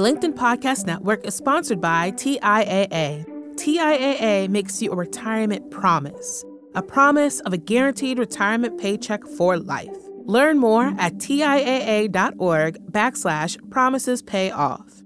The 0.00 0.06
LinkedIn 0.10 0.32
Podcast 0.32 0.86
Network 0.86 1.26
is 1.26 1.34
sponsored 1.34 1.78
by 1.78 2.12
TIAA. 2.12 3.26
TIAA 3.56 4.48
makes 4.48 4.80
you 4.80 4.92
a 4.92 4.96
retirement 4.96 5.70
promise, 5.70 6.42
a 6.74 6.80
promise 6.80 7.40
of 7.40 7.52
a 7.52 7.58
guaranteed 7.58 8.18
retirement 8.18 8.80
paycheck 8.80 9.22
for 9.36 9.58
life. 9.58 9.94
Learn 10.24 10.56
more 10.56 10.94
at 10.96 11.16
TIAA.org 11.16 12.78
backslash 12.90 13.70
promises 13.70 14.22
pay 14.22 14.50
off. 14.50 15.02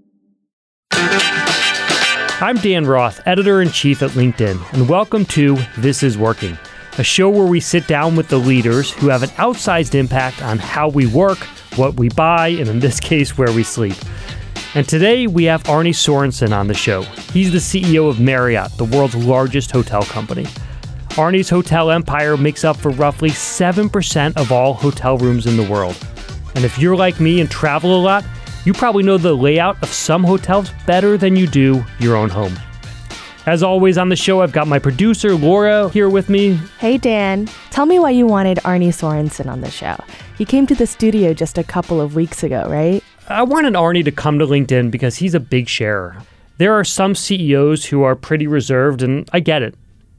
I'm 0.93 2.59
Dan 2.59 2.87
Roth, 2.87 3.21
editor 3.27 3.61
in 3.61 3.71
chief 3.71 4.01
at 4.01 4.11
LinkedIn, 4.11 4.75
and 4.75 4.89
welcome 4.89 5.25
to 5.25 5.59
This 5.77 6.05
Is 6.05 6.17
Working, 6.17 6.57
a 6.99 7.03
show 7.03 7.29
where 7.31 7.49
we 7.49 7.59
sit 7.59 7.89
down 7.89 8.15
with 8.15 8.29
the 8.29 8.39
leaders 8.39 8.93
who 8.93 9.09
have 9.09 9.25
an 9.25 9.31
outsized 9.31 9.97
impact 9.97 10.41
on 10.41 10.61
how 10.61 10.89
we 10.89 11.09
work, 11.09 11.39
what 11.75 11.95
we 11.95 12.11
buy, 12.11 12.47
and 12.47 12.69
in 12.69 12.79
this 12.79 13.01
case, 13.01 13.37
where 13.37 13.51
we 13.51 13.65
sleep. 13.65 13.97
And 14.77 14.89
today 14.89 15.29
we 15.29 15.45
have 15.45 15.69
Arne 15.69 15.93
Sorenson 15.93 16.53
on 16.53 16.67
the 16.67 16.75
show. 16.75 17.03
He's 17.33 17.53
the 17.53 17.59
CEO 17.59 18.09
of 18.09 18.19
Marriott, 18.19 18.77
the 18.77 18.85
world's 18.85 19.15
largest 19.15 19.71
hotel 19.71 20.03
company. 20.03 20.47
Arne's 21.17 21.49
hotel 21.49 21.93
empire 21.93 22.37
makes 22.37 22.65
up 22.65 22.77
for 22.77 22.91
roughly 22.91 23.31
7% 23.31 24.37
of 24.37 24.51
all 24.51 24.75
hotel 24.75 25.17
rooms 25.17 25.47
in 25.47 25.57
the 25.57 25.71
world. 25.71 25.97
And 26.57 26.65
if 26.65 26.77
you're 26.77 26.97
like 26.97 27.21
me 27.21 27.41
and 27.41 27.49
travel 27.49 27.97
a 27.97 28.03
lot, 28.03 28.25
you 28.65 28.73
probably 28.73 29.05
know 29.05 29.17
the 29.17 29.33
layout 29.33 29.81
of 29.81 29.91
some 29.91 30.25
hotels 30.25 30.73
better 30.89 31.17
than 31.17 31.37
you 31.37 31.47
do 31.47 31.85
your 32.01 32.17
own 32.17 32.29
home. 32.29 32.59
As 33.47 33.63
always 33.63 33.97
on 33.97 34.09
the 34.09 34.17
show, 34.17 34.41
I've 34.41 34.53
got 34.53 34.67
my 34.67 34.81
producer, 34.81 35.37
Laura, 35.37 35.89
here 35.91 36.09
with 36.09 36.29
me. 36.29 36.55
Hey, 36.81 36.99
Dan. 36.99 37.47
Tell 37.71 37.87
me 37.87 38.01
why 38.01 38.11
you 38.11 38.27
wanted 38.27 38.59
Arne 38.65 38.91
Sorenson 38.91 39.49
on 39.49 39.61
the 39.61 39.71
show. 39.71 39.97
He 40.37 40.45
came 40.45 40.67
to 40.67 40.75
the 40.75 40.87
studio 40.87 41.33
just 41.33 41.59
a 41.59 41.63
couple 41.63 42.01
of 42.01 42.17
weeks 42.17 42.43
ago, 42.43 42.67
right? 42.69 43.05
I 43.29 43.43
wanted 43.43 43.75
Arne 43.77 44.05
to 44.05 44.11
come 44.11 44.39
to 44.39 44.47
LinkedIn 44.47 44.91
because 44.91 45.17
he's 45.17 45.35
a 45.35 45.41
big 45.41 45.69
sharer. 45.69 46.17
There 46.59 46.75
are 46.75 46.85
some 46.85 47.15
CEOs 47.15 47.87
who 47.87 48.03
are 48.03 48.15
pretty 48.15 48.47
reserved, 48.47 49.03
and 49.03 49.29
I 49.33 49.41
get 49.41 49.63
it 49.63 49.75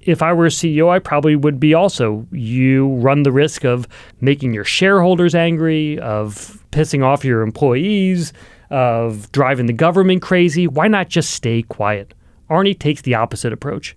if 0.06 0.22
I 0.22 0.34
were 0.34 0.46
a 0.46 0.50
CEO, 0.50 0.90
I 0.90 1.00
probably 1.00 1.36
would 1.36 1.60
be 1.60 1.74
also. 1.74 2.26
You 2.32 2.90
run 2.96 3.24
the 3.24 3.32
risk 3.32 3.66
of 3.66 3.88
making 4.22 4.54
your 4.54 4.64
shareholders 4.64 5.36
angry, 5.36 6.00
of 6.00 6.64
pissing 6.72 7.04
off 7.04 7.26
your 7.26 7.42
employees, 7.42 8.32
of 8.70 9.32
driving 9.32 9.66
the 9.66 9.74
government 9.74 10.22
crazy. 10.22 10.68
Why 10.68 10.88
not 10.88 11.10
just 11.10 11.32
stay 11.32 11.64
quiet? 11.64 12.14
Arne 12.50 12.76
takes 12.76 13.02
the 13.02 13.16
opposite 13.16 13.52
approach. 13.52 13.96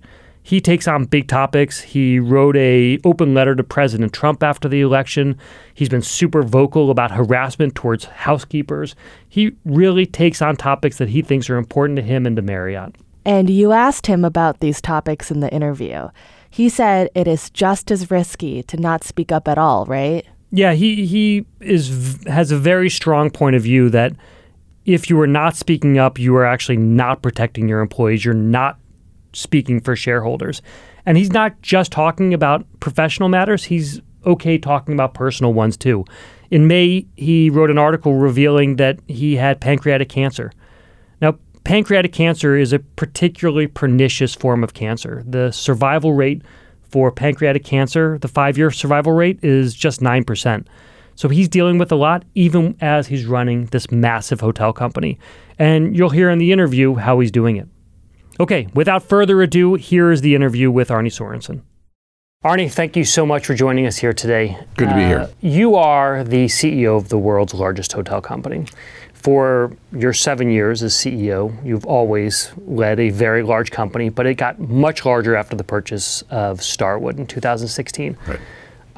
He 0.49 0.63
takes 0.63 0.89
on 0.89 1.05
big 1.05 1.29
topics. 1.29 1.79
He 1.83 2.19
wrote 2.19 2.57
a 2.57 2.99
open 3.05 3.35
letter 3.35 3.55
to 3.55 3.63
President 3.63 4.15
Trump 4.15 4.43
after 4.43 4.67
the 4.67 4.81
election. 4.81 5.37
He's 5.75 5.91
been 5.91 6.01
super 6.01 6.43
vocal 6.43 6.91
about 6.91 7.11
harassment 7.11 7.75
towards 7.75 8.07
housekeepers. 8.07 8.97
He 9.29 9.53
really 9.67 10.07
takes 10.07 10.41
on 10.41 10.57
topics 10.57 10.97
that 10.97 11.11
he 11.11 11.21
thinks 11.21 11.51
are 11.51 11.59
important 11.59 11.97
to 11.99 12.03
him 12.03 12.25
and 12.25 12.35
to 12.37 12.41
Marriott. 12.41 12.97
And 13.27 13.51
you 13.51 13.73
asked 13.73 14.07
him 14.07 14.25
about 14.25 14.61
these 14.61 14.81
topics 14.81 15.31
in 15.31 15.41
the 15.41 15.53
interview. 15.53 16.09
He 16.49 16.71
said 16.71 17.11
it 17.15 17.29
is 17.29 17.51
just 17.51 17.91
as 17.91 18.11
risky 18.11 18.63
to 18.63 18.79
not 18.79 19.05
speak 19.05 19.31
up 19.31 19.49
at 19.49 19.59
all, 19.59 19.85
right? 19.85 20.25
Yeah, 20.51 20.73
he 20.73 21.05
he 21.05 21.45
is 21.61 22.25
has 22.27 22.51
a 22.53 22.57
very 22.57 22.89
strong 22.89 23.29
point 23.29 23.55
of 23.55 23.61
view 23.61 23.91
that 23.91 24.15
if 24.87 25.11
you 25.11 25.21
are 25.21 25.27
not 25.27 25.57
speaking 25.57 25.99
up, 25.99 26.19
you 26.19 26.35
are 26.37 26.47
actually 26.47 26.79
not 26.79 27.21
protecting 27.21 27.69
your 27.69 27.81
employees. 27.81 28.25
You're 28.25 28.33
not 28.33 28.79
speaking 29.33 29.81
for 29.81 29.97
shareholders. 29.97 30.63
And 31.07 31.17
he's 31.17 31.33
not 31.33 31.61
just 31.63 31.93
talking 31.93 32.35
about 32.35 32.67
professional 32.81 33.29
matters, 33.29 33.65
he's 33.65 34.01
okay 34.27 34.59
talking 34.59 34.95
about 34.95 35.15
personal 35.15 35.53
ones 35.53 35.77
too. 35.77 36.05
In 36.51 36.67
May, 36.67 37.07
he 37.17 37.51
wrote 37.51 37.71
an 37.71 37.79
article 37.79 38.15
revealing 38.15 38.77
that 38.77 38.99
he 39.07 39.37
had 39.37 39.61
pancreatic 39.61 40.09
cancer. 40.09 40.53
Now, 41.21 41.37
pancreatic 41.65 42.13
cancer 42.13 42.57
is 42.57 42.73
a 42.73 42.79
particularly 42.79 43.67
pernicious 43.67 44.35
form 44.35 44.65
of 44.65 44.75
cancer. 44.75 45.23
The 45.27 45.53
survival 45.53 46.15
rate 46.15 46.43
for 46.83 47.13
pancreatic 47.13 47.65
cancer, 47.65 48.19
the 48.19 48.29
five 48.29 48.57
year 48.57 48.71
survival 48.71 49.13
rate, 49.13 49.39
is 49.43 49.75
just 49.75 50.01
9%. 50.01 50.67
So 51.17 51.29
he's 51.29 51.49
dealing 51.49 51.79
with 51.79 51.91
a 51.91 51.97
lot, 51.97 52.25
even 52.35 52.77
as 52.81 53.09
he's 53.09 53.27
running 53.27 53.67
this 53.67 53.91
massive 53.91 54.41
hotel 54.41 54.73
company. 54.73 55.19
And 55.59 55.97
you'll 55.97 56.11
hear 56.11 56.31
in 56.31 56.39
the 56.39 56.53
interview 56.53 56.95
how 56.95 57.19
he's 57.19 57.33
doing 57.33 57.57
it. 57.57 57.69
Okay, 58.41 58.69
without 58.73 59.03
further 59.03 59.43
ado, 59.43 59.75
here 59.75 60.13
is 60.13 60.21
the 60.21 60.37
interview 60.37 60.71
with 60.71 60.93
Arne 60.93 61.11
Sorenson. 61.11 61.63
Arne, 62.45 62.69
thank 62.69 62.95
you 62.95 63.05
so 63.05 63.27
much 63.27 63.45
for 63.45 63.55
joining 63.55 63.85
us 63.85 63.97
here 63.97 64.13
today. 64.13 64.57
Good 64.77 64.91
to 64.91 64.95
be 64.95 65.01
here. 65.01 65.19
Uh, 65.19 65.29
you 65.41 65.75
are 65.75 66.23
the 66.23 66.47
CEO 66.47 66.97
of 66.97 67.09
the 67.09 67.19
world's 67.19 67.53
largest 67.53 67.93
hotel 67.93 68.21
company. 68.21 68.67
For 69.13 69.77
your 69.91 70.13
seven 70.13 70.49
years 70.53 70.85
as 70.85 70.95
CEO, 70.95 71.53
you've 71.67 71.85
always 71.85 72.53
led 72.65 73.01
a 73.01 73.11
very 73.11 73.43
large 73.43 73.73
company, 73.73 74.09
but 74.09 74.25
it 74.25 74.35
got 74.35 74.61
much 74.61 75.05
larger 75.05 75.35
after 75.35 75.57
the 75.57 75.65
purchase 75.65 76.23
of 76.31 76.63
Starwood 76.63 77.19
in 77.19 77.27
2016. 77.27 78.17
Right. 78.25 78.39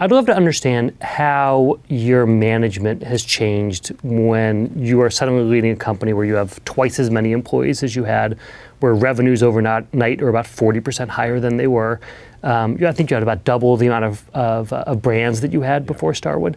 I'd 0.02 0.12
love 0.12 0.24
to 0.26 0.34
understand 0.34 0.96
how 1.02 1.78
your 1.88 2.24
management 2.24 3.02
has 3.02 3.22
changed 3.22 3.88
when 4.02 4.72
you 4.74 5.02
are 5.02 5.10
suddenly 5.10 5.42
leading 5.42 5.72
a 5.72 5.76
company 5.76 6.14
where 6.14 6.24
you 6.24 6.36
have 6.36 6.64
twice 6.64 6.98
as 6.98 7.10
many 7.10 7.32
employees 7.32 7.82
as 7.82 7.94
you 7.94 8.04
had, 8.04 8.38
where 8.78 8.94
revenues 8.94 9.42
overnight 9.42 10.22
are 10.22 10.30
about 10.30 10.46
40% 10.46 11.08
higher 11.08 11.38
than 11.38 11.58
they 11.58 11.66
were. 11.66 12.00
Um, 12.42 12.82
I 12.82 12.92
think 12.92 13.10
you 13.10 13.14
had 13.14 13.22
about 13.22 13.44
double 13.44 13.76
the 13.76 13.88
amount 13.88 14.06
of, 14.06 14.30
of, 14.32 14.72
uh, 14.72 14.84
of 14.86 15.02
brands 15.02 15.42
that 15.42 15.52
you 15.52 15.60
had 15.60 15.84
before 15.84 16.14
Starwood 16.14 16.56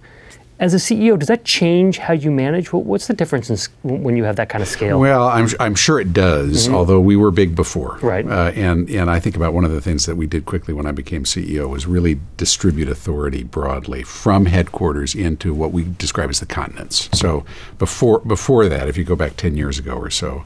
as 0.64 0.74
a 0.74 0.78
CEO, 0.78 1.20
does 1.20 1.28
that 1.28 1.44
change 1.44 1.98
how 1.98 2.14
you 2.14 2.32
manage? 2.32 2.72
What's 2.72 3.08
the 3.08 3.14
difference 3.14 3.50
in, 3.50 3.58
when 3.84 4.16
you 4.16 4.24
have 4.24 4.38
that 4.38 4.48
kind 4.48 4.62
of 4.62 4.68
scale? 4.70 4.98
Well, 4.98 5.28
I'm, 5.28 5.50
I'm 5.60 5.76
sure 5.76 6.00
it 6.00 6.14
does, 6.14 6.66
mm-hmm. 6.68 6.74
although 6.74 7.02
we 7.02 7.18
were 7.18 7.32
big 7.32 7.54
before. 7.54 8.00
Right. 8.02 8.26
Uh, 8.26 8.54
and, 8.56 8.90
and 8.90 9.10
I 9.10 9.20
think 9.20 9.36
about 9.36 9.54
one 9.54 9.66
of 9.66 9.72
the 9.72 9.82
things 9.82 10.06
that 10.06 10.16
we 10.16 10.26
did 10.26 10.46
quickly 10.46 10.74
when 10.74 10.86
I 10.86 10.94
became 10.94 11.26
CEO 11.26 11.68
was 11.68 11.86
really 11.86 12.22
distribute 12.38 12.88
authority 12.88 13.44
broadly 13.44 14.04
from 14.04 14.46
headquarters 14.46 15.14
into 15.14 15.54
what 15.54 15.74
we 15.74 15.84
describe 15.98 16.30
as 16.30 16.40
the 16.40 16.46
continents. 16.46 17.10
So 17.12 17.44
before, 17.78 18.22
before 18.22 18.70
that, 18.70 18.88
if 18.88 18.96
you 18.96 19.04
go 19.04 19.18
back 19.18 19.36
10 19.36 19.58
years 19.58 19.78
ago 19.78 19.96
or 19.96 20.10
so, 20.10 20.46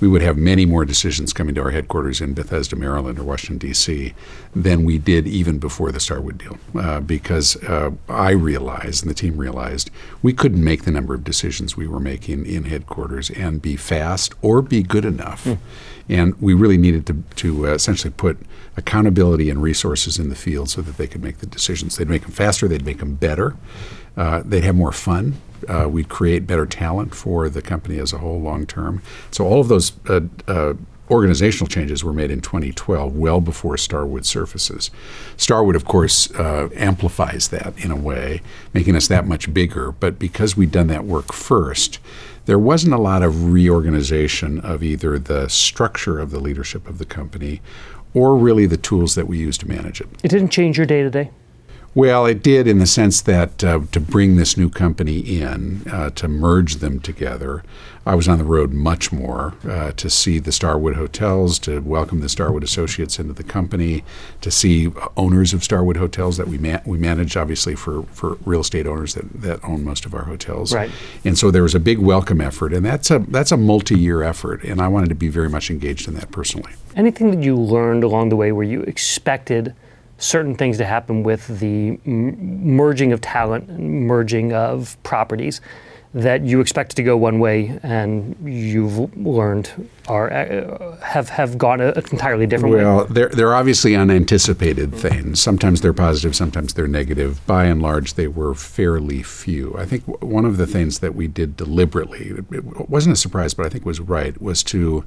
we 0.00 0.08
would 0.08 0.22
have 0.22 0.36
many 0.36 0.64
more 0.64 0.84
decisions 0.84 1.32
coming 1.32 1.54
to 1.54 1.62
our 1.62 1.70
headquarters 1.70 2.20
in 2.20 2.32
Bethesda, 2.32 2.74
Maryland, 2.74 3.18
or 3.18 3.24
Washington, 3.24 3.58
D.C., 3.58 4.14
than 4.54 4.84
we 4.84 4.98
did 4.98 5.28
even 5.28 5.58
before 5.58 5.92
the 5.92 6.00
Starwood 6.00 6.38
deal. 6.38 6.58
Uh, 6.74 7.00
because 7.00 7.62
uh, 7.64 7.90
I 8.08 8.30
realized, 8.30 9.04
and 9.04 9.10
the 9.10 9.14
team 9.14 9.36
realized, 9.36 9.90
we 10.22 10.32
couldn't 10.32 10.64
make 10.64 10.84
the 10.84 10.90
number 10.90 11.14
of 11.14 11.22
decisions 11.22 11.76
we 11.76 11.86
were 11.86 12.00
making 12.00 12.46
in 12.46 12.64
headquarters 12.64 13.30
and 13.30 13.60
be 13.60 13.76
fast 13.76 14.34
or 14.40 14.62
be 14.62 14.82
good 14.82 15.04
enough. 15.04 15.44
Mm. 15.44 15.58
And 16.08 16.40
we 16.40 16.54
really 16.54 16.78
needed 16.78 17.06
to, 17.06 17.22
to 17.36 17.68
uh, 17.68 17.74
essentially 17.74 18.12
put 18.16 18.38
accountability 18.76 19.50
and 19.50 19.62
resources 19.62 20.18
in 20.18 20.28
the 20.28 20.34
field 20.34 20.70
so 20.70 20.80
that 20.80 20.96
they 20.96 21.06
could 21.06 21.22
make 21.22 21.38
the 21.38 21.46
decisions. 21.46 21.96
They'd 21.96 22.08
make 22.08 22.22
them 22.22 22.32
faster, 22.32 22.66
they'd 22.66 22.84
make 22.84 22.98
them 22.98 23.14
better, 23.14 23.54
uh, 24.16 24.42
they'd 24.44 24.64
have 24.64 24.74
more 24.74 24.92
fun 24.92 25.34
uh, 25.68 25.88
we'd 25.88 26.08
create 26.08 26.46
better 26.46 26.66
talent 26.66 27.14
for 27.14 27.48
the 27.48 27.62
company 27.62 27.98
as 27.98 28.12
a 28.12 28.18
whole 28.18 28.40
long 28.40 28.66
term. 28.66 29.02
So 29.30 29.46
all 29.46 29.60
of 29.60 29.68
those 29.68 29.92
uh, 30.08 30.20
uh, 30.46 30.74
organizational 31.10 31.66
changes 31.66 32.04
were 32.04 32.12
made 32.12 32.30
in 32.30 32.40
2012, 32.40 33.16
well 33.16 33.40
before 33.40 33.76
Starwood 33.76 34.24
surfaces. 34.24 34.90
Starwood, 35.36 35.74
of 35.74 35.84
course, 35.84 36.30
uh, 36.32 36.68
amplifies 36.74 37.48
that 37.48 37.76
in 37.84 37.90
a 37.90 37.96
way, 37.96 38.40
making 38.72 38.94
us 38.94 39.08
that 39.08 39.26
much 39.26 39.52
bigger. 39.52 39.92
But 39.92 40.18
because 40.18 40.56
we'd 40.56 40.70
done 40.70 40.86
that 40.86 41.04
work 41.04 41.32
first, 41.32 41.98
there 42.46 42.58
wasn't 42.58 42.94
a 42.94 42.98
lot 42.98 43.22
of 43.22 43.52
reorganization 43.52 44.60
of 44.60 44.82
either 44.82 45.18
the 45.18 45.48
structure 45.48 46.18
of 46.18 46.30
the 46.30 46.40
leadership 46.40 46.88
of 46.88 46.98
the 46.98 47.04
company 47.04 47.60
or 48.14 48.36
really 48.36 48.66
the 48.66 48.76
tools 48.76 49.14
that 49.14 49.26
we 49.26 49.38
use 49.38 49.58
to 49.58 49.68
manage 49.68 50.00
it. 50.00 50.08
It 50.22 50.28
didn't 50.28 50.50
change 50.50 50.76
your 50.76 50.86
day 50.86 51.02
to 51.02 51.10
day? 51.10 51.30
Well, 51.92 52.24
it 52.24 52.40
did 52.40 52.68
in 52.68 52.78
the 52.78 52.86
sense 52.86 53.20
that 53.22 53.64
uh, 53.64 53.80
to 53.90 53.98
bring 53.98 54.36
this 54.36 54.56
new 54.56 54.70
company 54.70 55.18
in, 55.18 55.82
uh, 55.90 56.10
to 56.10 56.28
merge 56.28 56.76
them 56.76 57.00
together, 57.00 57.64
I 58.06 58.14
was 58.14 58.28
on 58.28 58.38
the 58.38 58.44
road 58.44 58.72
much 58.72 59.10
more 59.10 59.54
uh, 59.68 59.90
to 59.92 60.08
see 60.08 60.38
the 60.38 60.52
Starwood 60.52 60.94
hotels, 60.94 61.58
to 61.60 61.80
welcome 61.80 62.20
the 62.20 62.28
Starwood 62.28 62.62
associates 62.62 63.18
into 63.18 63.32
the 63.32 63.42
company, 63.42 64.04
to 64.40 64.52
see 64.52 64.88
owners 65.16 65.52
of 65.52 65.64
Starwood 65.64 65.96
hotels 65.96 66.36
that 66.36 66.46
we 66.46 66.58
ma- 66.58 66.78
we 66.86 66.96
manage, 66.96 67.36
obviously 67.36 67.74
for, 67.74 68.04
for 68.04 68.38
real 68.44 68.60
estate 68.60 68.86
owners 68.86 69.14
that, 69.14 69.42
that 69.42 69.62
own 69.64 69.84
most 69.84 70.06
of 70.06 70.14
our 70.14 70.24
hotels. 70.24 70.72
Right. 70.72 70.92
And 71.24 71.36
so 71.36 71.50
there 71.50 71.64
was 71.64 71.74
a 71.74 71.80
big 71.80 71.98
welcome 71.98 72.40
effort, 72.40 72.72
and 72.72 72.86
that's 72.86 73.10
a 73.10 73.18
that's 73.18 73.50
a 73.50 73.56
multi-year 73.56 74.22
effort, 74.22 74.62
and 74.62 74.80
I 74.80 74.86
wanted 74.86 75.08
to 75.08 75.16
be 75.16 75.28
very 75.28 75.48
much 75.48 75.70
engaged 75.70 76.06
in 76.06 76.14
that 76.14 76.30
personally. 76.30 76.72
Anything 76.94 77.32
that 77.32 77.42
you 77.42 77.56
learned 77.56 78.04
along 78.04 78.28
the 78.28 78.36
way 78.36 78.52
where 78.52 78.64
you 78.64 78.82
expected– 78.82 79.74
certain 80.20 80.54
things 80.54 80.78
to 80.78 80.84
happen 80.84 81.22
with 81.24 81.58
the 81.58 81.98
m- 82.06 82.76
merging 82.76 83.12
of 83.12 83.20
talent, 83.20 83.68
and 83.68 84.06
merging 84.06 84.52
of 84.52 84.96
properties 85.02 85.60
that 86.12 86.42
you 86.42 86.60
expected 86.60 86.96
to 86.96 87.04
go 87.04 87.16
one 87.16 87.38
way 87.38 87.78
and 87.84 88.36
you've 88.44 89.16
learned 89.16 89.88
are 90.08 90.32
uh, 90.32 90.96
have 91.02 91.28
have 91.28 91.56
gone 91.56 91.80
a, 91.80 91.92
entirely 92.10 92.46
different 92.46 92.74
well, 92.74 92.84
way? 92.84 92.96
Well, 92.96 93.04
they're, 93.06 93.28
they're 93.28 93.54
obviously 93.54 93.94
unanticipated 93.94 94.92
things. 94.92 95.40
Sometimes 95.40 95.82
they're 95.82 95.92
positive, 95.92 96.34
sometimes 96.34 96.74
they're 96.74 96.88
negative. 96.88 97.44
By 97.46 97.66
and 97.66 97.80
large, 97.80 98.14
they 98.14 98.26
were 98.26 98.54
fairly 98.54 99.22
few. 99.22 99.76
I 99.78 99.84
think 99.86 100.02
one 100.20 100.44
of 100.44 100.56
the 100.56 100.66
things 100.66 100.98
that 100.98 101.14
we 101.14 101.28
did 101.28 101.56
deliberately, 101.56 102.32
it 102.50 102.90
wasn't 102.90 103.12
a 103.12 103.16
surprise, 103.16 103.54
but 103.54 103.66
I 103.66 103.68
think 103.68 103.86
was 103.86 104.00
right, 104.00 104.40
was 104.42 104.64
to 104.64 105.04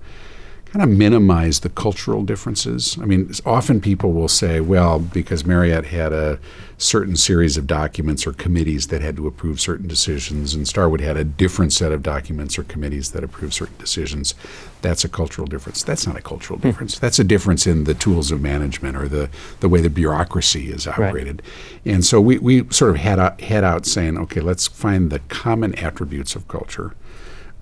kind 0.74 0.81
of 0.81 0.98
minimize 0.98 1.60
the 1.60 1.70
cultural 1.70 2.24
differences. 2.24 2.98
I 3.00 3.06
mean, 3.06 3.31
often 3.46 3.80
people 3.80 4.12
will 4.12 4.28
say, 4.28 4.60
well, 4.60 4.98
because 4.98 5.46
Marriott 5.46 5.86
had 5.86 6.12
a 6.12 6.40
certain 6.80 7.16
series 7.16 7.58
of 7.58 7.68
documents 7.68 8.25
or 8.25 8.34
committees 8.34 8.88
that 8.88 9.00
had 9.04 9.16
to 9.18 9.28
approve 9.28 9.62
certain 9.62 9.88
decisions, 9.88 10.56
and 10.56 10.68
Starwood 10.68 11.00
had 11.00 11.16
a 11.16 11.24
different 11.24 11.74
set 11.74 11.92
of 11.92 12.02
documents 12.02 12.58
or 12.58 12.64
committees 12.64 13.12
that 13.12 13.24
approve 13.24 13.54
certain 13.54 13.78
decisions, 13.78 14.34
that's 14.81 15.06
a 15.06 15.10
cultural 15.10 15.46
difference. 15.46 15.84
That's 15.84 16.08
not 16.08 16.18
a 16.18 16.24
cultural 16.24 16.58
hmm. 16.58 16.68
difference. 16.68 16.98
That's 16.98 17.19
a 17.19 17.24
difference 17.24 17.68
in 17.68 17.84
the 17.84 17.94
tools 17.94 18.31
of 18.31 18.42
management 18.42 18.98
or 18.98 19.08
the, 19.08 19.30
the 19.60 19.69
way 19.69 19.80
the 19.80 19.92
bureaucracy 19.92 20.72
is 20.72 20.88
operated. 20.88 21.44
Right. 21.86 21.94
And 21.94 22.04
so 22.04 22.19
we, 22.19 22.40
we 22.40 22.68
sort 22.72 22.90
of 22.90 22.98
head 22.98 23.19
out, 23.19 23.42
head 23.42 23.64
out 23.64 23.86
saying, 23.86 24.18
okay, 24.18 24.42
let's 24.42 24.68
find 24.68 25.12
the 25.12 25.19
common 25.19 25.76
attributes 25.76 26.36
of 26.36 26.48
culture 26.48 26.96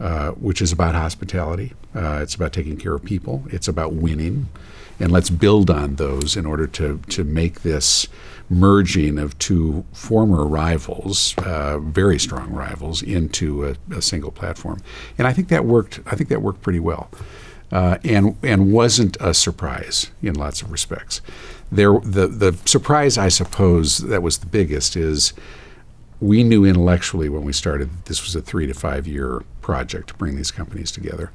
uh, 0.01 0.31
which 0.31 0.63
is 0.63 0.71
about 0.71 0.95
hospitality. 0.95 1.73
Uh, 1.95 2.19
it's 2.23 2.33
about 2.33 2.51
taking 2.51 2.75
care 2.75 2.95
of 2.95 3.03
people. 3.03 3.43
It's 3.51 3.67
about 3.67 3.93
winning, 3.93 4.49
and 4.99 5.11
let's 5.11 5.29
build 5.29 5.69
on 5.69 5.97
those 5.97 6.35
in 6.35 6.47
order 6.47 6.65
to 6.65 6.99
to 7.09 7.23
make 7.23 7.61
this 7.61 8.07
merging 8.49 9.19
of 9.19 9.37
two 9.37 9.85
former 9.93 10.43
rivals, 10.43 11.35
uh, 11.45 11.77
very 11.77 12.17
strong 12.17 12.51
rivals, 12.51 13.03
into 13.03 13.63
a, 13.63 13.75
a, 13.95 14.01
single 14.01 14.31
platform. 14.31 14.81
And 15.19 15.27
I 15.27 15.33
think 15.33 15.49
that 15.49 15.65
worked. 15.65 15.99
I 16.07 16.15
think 16.15 16.29
that 16.29 16.41
worked 16.41 16.63
pretty 16.63 16.79
well, 16.79 17.11
uh, 17.71 17.99
and 18.03 18.35
and 18.41 18.73
wasn't 18.73 19.17
a 19.19 19.35
surprise 19.35 20.09
in 20.23 20.33
lots 20.33 20.63
of 20.63 20.71
respects. 20.71 21.21
There, 21.71 21.99
the 21.99 22.25
the 22.25 22.57
surprise, 22.65 23.19
I 23.19 23.29
suppose, 23.29 23.99
that 23.99 24.23
was 24.23 24.39
the 24.39 24.47
biggest 24.47 24.95
is 24.95 25.33
we 26.21 26.43
knew 26.43 26.63
intellectually 26.63 27.27
when 27.27 27.43
we 27.43 27.51
started 27.51 27.91
that 27.91 28.05
this 28.05 28.23
was 28.23 28.35
a 28.35 28.41
three 28.41 28.67
to 28.67 28.73
five 28.73 29.07
year 29.07 29.43
project 29.61 30.09
to 30.09 30.13
bring 30.13 30.37
these 30.37 30.51
companies 30.51 30.91
together. 30.91 31.31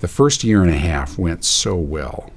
The 0.00 0.08
first 0.08 0.44
year 0.44 0.60
and 0.60 0.70
a 0.70 0.76
half 0.76 1.16
went 1.16 1.44
so 1.44 1.76
well 1.76 2.30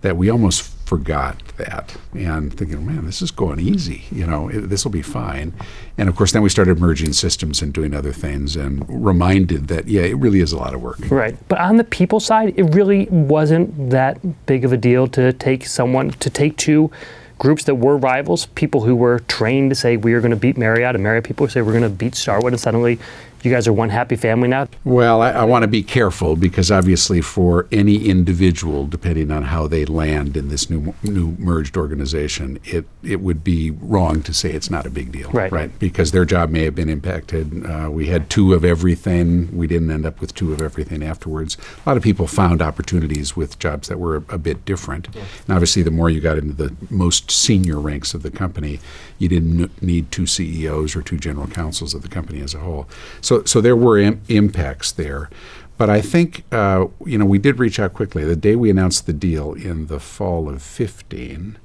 that 0.00 0.16
we 0.16 0.30
almost 0.30 0.62
forgot 0.86 1.42
that 1.56 1.96
and 2.12 2.52
thinking, 2.52 2.86
man, 2.86 3.06
this 3.06 3.22
is 3.22 3.30
going 3.30 3.58
easy. 3.58 4.04
You 4.12 4.26
know, 4.26 4.50
this 4.50 4.84
will 4.84 4.92
be 4.92 5.02
fine. 5.02 5.54
And 5.96 6.08
of 6.08 6.14
course, 6.14 6.32
then 6.32 6.42
we 6.42 6.50
started 6.50 6.78
merging 6.78 7.14
systems 7.14 7.62
and 7.62 7.72
doing 7.72 7.94
other 7.94 8.12
things 8.12 8.54
and 8.54 8.84
reminded 8.88 9.68
that, 9.68 9.88
yeah, 9.88 10.02
it 10.02 10.18
really 10.18 10.40
is 10.40 10.52
a 10.52 10.58
lot 10.58 10.74
of 10.74 10.82
work. 10.82 10.98
Right. 11.10 11.36
But 11.48 11.58
on 11.58 11.78
the 11.78 11.84
people 11.84 12.20
side, 12.20 12.52
it 12.56 12.64
really 12.74 13.06
wasn't 13.06 13.90
that 13.90 14.46
big 14.46 14.64
of 14.64 14.72
a 14.72 14.76
deal 14.76 15.08
to 15.08 15.32
take 15.32 15.66
someone, 15.66 16.10
to 16.10 16.30
take 16.30 16.58
two 16.58 16.90
groups 17.38 17.64
that 17.64 17.76
were 17.76 17.96
rivals, 17.96 18.46
people 18.46 18.82
who 18.82 18.94
were 18.94 19.20
trained 19.20 19.70
to 19.70 19.74
say 19.74 19.96
we 19.96 20.14
are 20.14 20.20
going 20.20 20.30
to 20.30 20.36
beat 20.36 20.56
Marriott, 20.56 20.94
and 20.94 21.02
Marriott 21.02 21.24
people 21.24 21.46
who 21.46 21.50
say 21.50 21.62
we're 21.62 21.72
going 21.72 21.82
to 21.82 21.88
beat 21.90 22.14
Starwood, 22.14 22.52
and 22.52 22.60
suddenly 22.60 22.98
you 23.44 23.50
guys 23.50 23.68
are 23.68 23.72
one 23.72 23.90
happy 23.90 24.16
family 24.16 24.48
now? 24.48 24.68
Well, 24.84 25.20
I, 25.20 25.30
I 25.30 25.44
want 25.44 25.62
to 25.62 25.68
be 25.68 25.82
careful 25.82 26.36
because 26.36 26.70
obviously, 26.70 27.20
for 27.20 27.66
any 27.70 28.06
individual, 28.06 28.86
depending 28.86 29.30
on 29.30 29.44
how 29.44 29.66
they 29.66 29.84
land 29.84 30.36
in 30.36 30.48
this 30.48 30.70
new 30.70 30.94
new 31.02 31.36
merged 31.38 31.76
organization, 31.76 32.58
it 32.64 32.86
it 33.02 33.20
would 33.20 33.44
be 33.44 33.70
wrong 33.70 34.22
to 34.22 34.32
say 34.32 34.50
it's 34.50 34.70
not 34.70 34.86
a 34.86 34.90
big 34.90 35.12
deal, 35.12 35.30
right? 35.30 35.52
Right, 35.52 35.78
because 35.78 36.12
their 36.12 36.24
job 36.24 36.50
may 36.50 36.64
have 36.64 36.74
been 36.74 36.88
impacted. 36.88 37.66
Uh, 37.66 37.90
we 37.90 38.06
had 38.06 38.30
two 38.30 38.54
of 38.54 38.64
everything. 38.64 39.54
We 39.56 39.66
didn't 39.66 39.90
end 39.90 40.06
up 40.06 40.20
with 40.20 40.34
two 40.34 40.52
of 40.52 40.60
everything 40.60 41.02
afterwards. 41.02 41.56
A 41.84 41.88
lot 41.88 41.96
of 41.96 42.02
people 42.02 42.26
found 42.26 42.62
opportunities 42.62 43.36
with 43.36 43.58
jobs 43.58 43.88
that 43.88 43.98
were 43.98 44.16
a, 44.16 44.34
a 44.34 44.38
bit 44.38 44.64
different. 44.64 45.08
Yeah. 45.12 45.22
And 45.46 45.54
obviously, 45.54 45.82
the 45.82 45.90
more 45.90 46.08
you 46.10 46.20
got 46.20 46.38
into 46.38 46.54
the 46.54 46.74
most 46.90 47.30
senior 47.30 47.78
ranks 47.78 48.14
of 48.14 48.22
the 48.22 48.30
company, 48.30 48.80
you 49.18 49.28
didn't 49.28 49.82
need 49.82 50.10
two 50.10 50.26
CEOs 50.26 50.96
or 50.96 51.02
two 51.02 51.18
general 51.18 51.46
counsels 51.46 51.94
of 51.94 52.02
the 52.02 52.08
company 52.08 52.40
as 52.40 52.54
a 52.54 52.58
whole. 52.58 52.88
So 53.20 53.33
so, 53.34 53.44
so 53.44 53.60
there 53.60 53.76
were 53.76 53.98
Im- 53.98 54.22
impacts 54.28 54.92
there. 54.92 55.30
But 55.76 55.90
I 55.90 56.00
think, 56.00 56.44
uh, 56.52 56.86
you 57.04 57.18
know, 57.18 57.24
we 57.24 57.38
did 57.38 57.58
reach 57.58 57.80
out 57.80 57.94
quickly. 57.94 58.24
The 58.24 58.36
day 58.36 58.54
we 58.54 58.70
announced 58.70 59.06
the 59.06 59.12
deal 59.12 59.54
in 59.54 59.88
the 59.88 59.98
fall 59.98 60.48
of 60.48 60.62
15, 60.62 61.58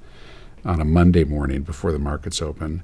on 0.66 0.81
a 0.81 0.86
Monday 0.86 1.24
morning 1.24 1.62
before 1.62 1.92
the 1.92 2.00
markets 2.00 2.42
open, 2.42 2.83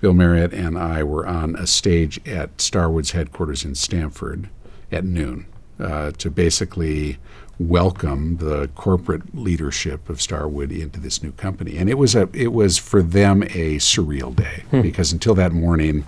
Bill 0.00 0.12
Marriott 0.12 0.52
and 0.52 0.78
I 0.78 1.02
were 1.02 1.26
on 1.26 1.56
a 1.56 1.66
stage 1.66 2.20
at 2.26 2.60
Starwood's 2.60 3.12
headquarters 3.12 3.64
in 3.64 3.74
Stamford 3.74 4.48
at 4.92 5.04
noon 5.04 5.46
uh, 5.80 6.12
to 6.12 6.30
basically 6.30 7.18
welcome 7.58 8.36
the 8.36 8.68
corporate 8.74 9.34
leadership 9.34 10.08
of 10.08 10.20
Starwood 10.20 10.70
into 10.70 11.00
this 11.00 11.22
new 11.22 11.32
company. 11.32 11.78
And 11.78 11.88
it 11.88 11.94
was 11.94 12.14
a 12.14 12.28
it 12.34 12.52
was 12.52 12.76
for 12.76 13.02
them 13.02 13.42
a 13.44 13.76
surreal 13.76 14.36
day 14.36 14.64
hmm. 14.70 14.82
because 14.82 15.12
until 15.12 15.34
that 15.36 15.52
morning 15.52 16.04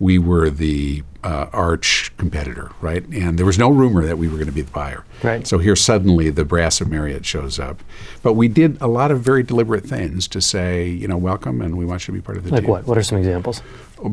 we 0.00 0.18
were 0.18 0.50
the 0.50 1.02
uh, 1.24 1.46
arch 1.52 2.12
competitor, 2.16 2.70
right? 2.80 3.04
And 3.08 3.38
there 3.38 3.46
was 3.46 3.58
no 3.58 3.70
rumor 3.70 4.06
that 4.06 4.18
we 4.18 4.28
were 4.28 4.36
going 4.36 4.46
to 4.46 4.52
be 4.52 4.62
the 4.62 4.70
buyer. 4.70 5.04
Right. 5.22 5.46
So 5.46 5.58
here 5.58 5.74
suddenly 5.74 6.30
the 6.30 6.44
brass 6.44 6.80
of 6.80 6.88
Marriott 6.88 7.26
shows 7.26 7.58
up. 7.58 7.82
But 8.22 8.34
we 8.34 8.46
did 8.46 8.80
a 8.80 8.86
lot 8.86 9.10
of 9.10 9.20
very 9.20 9.42
deliberate 9.42 9.84
things 9.84 10.28
to 10.28 10.40
say, 10.40 10.88
you 10.88 11.08
know, 11.08 11.16
welcome 11.16 11.60
and 11.60 11.76
we 11.76 11.84
want 11.84 12.06
you 12.06 12.14
to 12.14 12.20
be 12.20 12.22
part 12.22 12.38
of 12.38 12.44
the 12.44 12.50
like 12.50 12.62
team. 12.62 12.70
Like 12.70 12.82
what? 12.82 12.88
What 12.88 12.98
are 12.98 13.02
some 13.02 13.18
examples? 13.18 13.62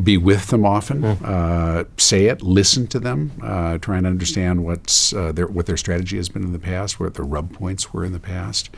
Be 0.04 0.18
with 0.18 0.48
them 0.48 0.66
often, 0.66 1.04
mm. 1.04 1.22
uh, 1.24 1.84
say 1.98 2.26
it, 2.26 2.42
listen 2.42 2.88
to 2.88 3.00
them, 3.00 3.34
uh, 3.44 3.78
try 3.78 3.98
and 3.98 4.08
understand 4.08 4.66
what's 4.66 5.14
uh, 5.14 5.32
their, 5.32 5.46
what 5.46 5.68
their 5.68 5.78
strategy 5.78 6.18
has 6.18 6.28
been 6.28 6.42
in 6.42 6.54
the 6.54 6.60
past, 6.60 7.00
what 7.00 7.14
the 7.14 7.24
rub 7.24 7.54
points 7.54 7.94
were 7.94 8.04
in 8.04 8.12
the 8.12 8.20
past 8.20 8.72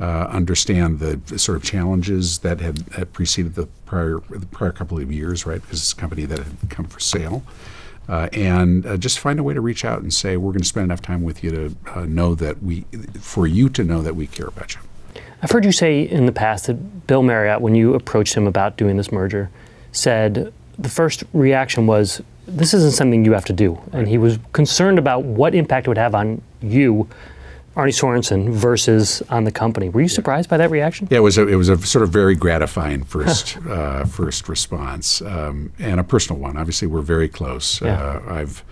uh, 0.00 0.28
understand 0.30 1.00
the, 1.00 1.38
sort 1.38 1.56
of 1.56 1.64
challenges 1.64 2.38
that 2.40 2.60
had, 2.60 2.88
had, 2.92 3.12
preceded 3.12 3.54
the 3.54 3.66
prior 3.84 4.20
the 4.30 4.46
prior 4.46 4.70
couple 4.70 4.98
of 4.98 5.10
years, 5.10 5.44
right? 5.44 5.60
Because 5.60 5.80
it's 5.80 5.92
a 5.92 5.96
company 5.96 6.24
that 6.24 6.38
had 6.38 6.70
come 6.70 6.86
for 6.86 7.00
sale. 7.00 7.42
Uh, 8.08 8.28
and 8.32 8.86
uh, 8.86 8.96
just 8.96 9.18
find 9.18 9.38
a 9.38 9.42
way 9.42 9.52
to 9.52 9.60
reach 9.60 9.84
out 9.84 10.00
and 10.00 10.14
say 10.14 10.36
we're 10.36 10.52
going 10.52 10.62
to 10.62 10.68
spend 10.68 10.84
enough 10.84 11.02
time 11.02 11.22
with 11.22 11.44
you 11.44 11.50
to 11.50 11.76
uh, 11.94 12.00
know 12.06 12.34
that 12.34 12.62
we, 12.62 12.82
for 13.20 13.46
you 13.46 13.68
to 13.68 13.84
know 13.84 14.00
that 14.00 14.16
we 14.16 14.26
care 14.26 14.46
about 14.46 14.74
you. 14.74 14.80
I've 15.42 15.50
heard 15.50 15.64
you 15.64 15.72
say 15.72 16.02
in 16.02 16.24
the 16.24 16.32
past 16.32 16.68
that 16.68 17.06
Bill 17.06 17.22
Marriott, 17.22 17.60
when 17.60 17.74
you 17.74 17.94
approached 17.94 18.34
him 18.34 18.46
about 18.46 18.76
doing 18.76 18.96
this 18.96 19.12
merger, 19.12 19.50
said 19.92 20.52
the 20.78 20.88
first 20.88 21.24
reaction 21.32 21.86
was, 21.86 22.22
"This 22.46 22.72
isn't 22.72 22.92
something 22.92 23.24
you 23.24 23.32
have 23.32 23.44
to 23.46 23.52
do," 23.52 23.78
and 23.92 24.08
he 24.08 24.16
was 24.16 24.38
concerned 24.52 24.98
about 24.98 25.24
what 25.24 25.54
impact 25.54 25.86
it 25.86 25.90
would 25.90 25.98
have 25.98 26.14
on 26.14 26.40
you 26.62 27.08
Arne 27.78 27.92
Sorenson 27.92 28.50
versus 28.50 29.22
on 29.30 29.44
the 29.44 29.52
company. 29.52 29.88
Were 29.88 30.00
you 30.00 30.08
surprised 30.08 30.50
by 30.50 30.56
that 30.56 30.68
reaction? 30.68 31.06
Yeah, 31.12 31.18
it 31.18 31.20
was 31.20 31.38
a, 31.38 31.46
it 31.46 31.54
was 31.54 31.68
a 31.68 31.78
sort 31.78 32.02
of 32.02 32.10
very 32.10 32.34
gratifying 32.34 33.04
first 33.04 33.56
uh, 33.68 34.04
first 34.04 34.48
response 34.48 35.22
um, 35.22 35.72
and 35.78 36.00
a 36.00 36.04
personal 36.04 36.42
one. 36.42 36.56
Obviously, 36.56 36.88
we're 36.88 37.02
very 37.02 37.28
close. 37.28 37.80
Yeah. 37.80 38.02
Uh, 38.02 38.34
I've 38.34 38.64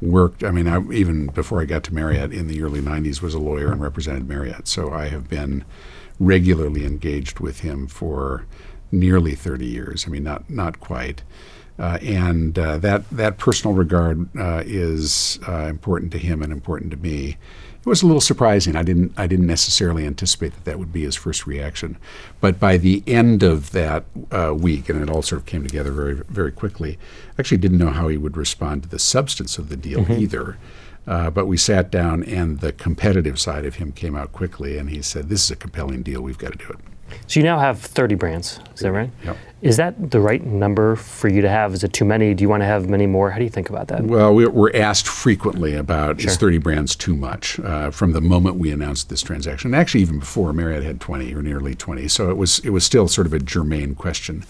worked. 0.00 0.44
I 0.44 0.52
mean, 0.52 0.68
I, 0.68 0.80
even 0.92 1.26
before 1.26 1.60
I 1.60 1.64
got 1.64 1.82
to 1.84 1.94
Marriott 1.94 2.32
in 2.32 2.46
the 2.46 2.62
early 2.62 2.80
'90s, 2.80 3.20
was 3.20 3.34
a 3.34 3.40
lawyer 3.40 3.72
and 3.72 3.82
represented 3.82 4.28
Marriott. 4.28 4.68
So 4.68 4.92
I 4.92 5.08
have 5.08 5.28
been 5.28 5.64
regularly 6.20 6.86
engaged 6.86 7.40
with 7.40 7.60
him 7.60 7.88
for 7.88 8.46
nearly 8.92 9.34
30 9.34 9.66
years. 9.66 10.04
I 10.06 10.10
mean, 10.10 10.22
not 10.22 10.48
not 10.48 10.78
quite. 10.78 11.24
Uh, 11.76 11.98
and 12.02 12.56
uh, 12.56 12.78
that 12.78 13.10
that 13.10 13.36
personal 13.36 13.74
regard 13.74 14.28
uh, 14.38 14.62
is 14.64 15.40
uh, 15.48 15.66
important 15.66 16.12
to 16.12 16.18
him 16.18 16.40
and 16.40 16.52
important 16.52 16.92
to 16.92 16.96
me 16.96 17.36
it 17.86 17.90
was 17.90 18.02
a 18.02 18.06
little 18.06 18.20
surprising. 18.20 18.76
I 18.76 18.82
didn't 18.82 19.12
I 19.16 19.26
didn't 19.26 19.46
necessarily 19.46 20.06
anticipate 20.06 20.54
that 20.54 20.64
that 20.64 20.78
would 20.78 20.92
be 20.92 21.02
his 21.02 21.16
first 21.16 21.46
reaction, 21.46 21.98
but 22.40 22.58
by 22.58 22.78
the 22.78 23.02
end 23.06 23.42
of 23.42 23.72
that 23.72 24.04
uh, 24.30 24.54
week, 24.54 24.88
and 24.88 25.02
it 25.02 25.10
all 25.10 25.22
sort 25.22 25.42
of 25.42 25.46
came 25.46 25.62
together 25.64 25.92
very 25.92 26.14
very 26.28 26.52
quickly. 26.52 26.98
I 27.36 27.40
actually 27.40 27.58
didn't 27.58 27.78
know 27.78 27.90
how 27.90 28.08
he 28.08 28.16
would 28.16 28.36
respond 28.36 28.84
to 28.84 28.88
the 28.88 28.98
substance 28.98 29.58
of 29.58 29.68
the 29.68 29.76
deal 29.76 30.00
mm-hmm. 30.00 30.20
either. 30.20 30.58
Uh, 31.06 31.28
but 31.28 31.44
we 31.44 31.58
sat 31.58 31.90
down, 31.90 32.22
and 32.22 32.60
the 32.60 32.72
competitive 32.72 33.38
side 33.38 33.66
of 33.66 33.74
him 33.74 33.92
came 33.92 34.16
out 34.16 34.32
quickly, 34.32 34.78
and 34.78 34.88
he 34.88 35.02
said, 35.02 35.28
"This 35.28 35.44
is 35.44 35.50
a 35.50 35.56
compelling 35.56 36.02
deal. 36.02 36.22
We've 36.22 36.38
got 36.38 36.52
to 36.52 36.58
do 36.58 36.70
it." 36.70 36.78
So 37.26 37.40
you 37.40 37.44
now 37.44 37.58
have 37.58 37.80
30 37.80 38.14
brands, 38.14 38.60
is 38.74 38.80
that 38.80 38.92
right? 38.92 39.10
Yep. 39.24 39.36
Is 39.64 39.78
that 39.78 40.10
the 40.10 40.20
right 40.20 40.44
number 40.44 40.94
for 40.94 41.26
you 41.26 41.40
to 41.40 41.48
have? 41.48 41.72
Is 41.72 41.82
it 41.82 41.94
too 41.94 42.04
many? 42.04 42.34
Do 42.34 42.42
you 42.42 42.50
want 42.50 42.60
to 42.60 42.66
have 42.66 42.86
many 42.86 43.06
more? 43.06 43.30
How 43.30 43.38
do 43.38 43.44
you 43.44 43.50
think 43.50 43.70
about 43.70 43.88
that? 43.88 44.02
Well, 44.04 44.34
we're 44.34 44.76
asked 44.76 45.08
frequently 45.08 45.74
about 45.74 46.20
sure. 46.20 46.30
is 46.30 46.36
30 46.36 46.58
brands 46.58 46.94
too 46.94 47.16
much 47.16 47.58
uh, 47.60 47.90
from 47.90 48.12
the 48.12 48.20
moment 48.20 48.56
we 48.56 48.70
announced 48.70 49.08
this 49.08 49.22
transaction. 49.22 49.72
Actually, 49.72 50.02
even 50.02 50.18
before 50.18 50.52
Marriott 50.52 50.82
had 50.82 51.00
20 51.00 51.32
or 51.34 51.40
nearly 51.40 51.74
20, 51.74 52.08
so 52.08 52.28
it 52.28 52.36
was 52.36 52.58
it 52.58 52.70
was 52.70 52.84
still 52.84 53.08
sort 53.08 53.26
of 53.26 53.32
a 53.32 53.38
germane 53.38 53.94
question. 53.94 54.44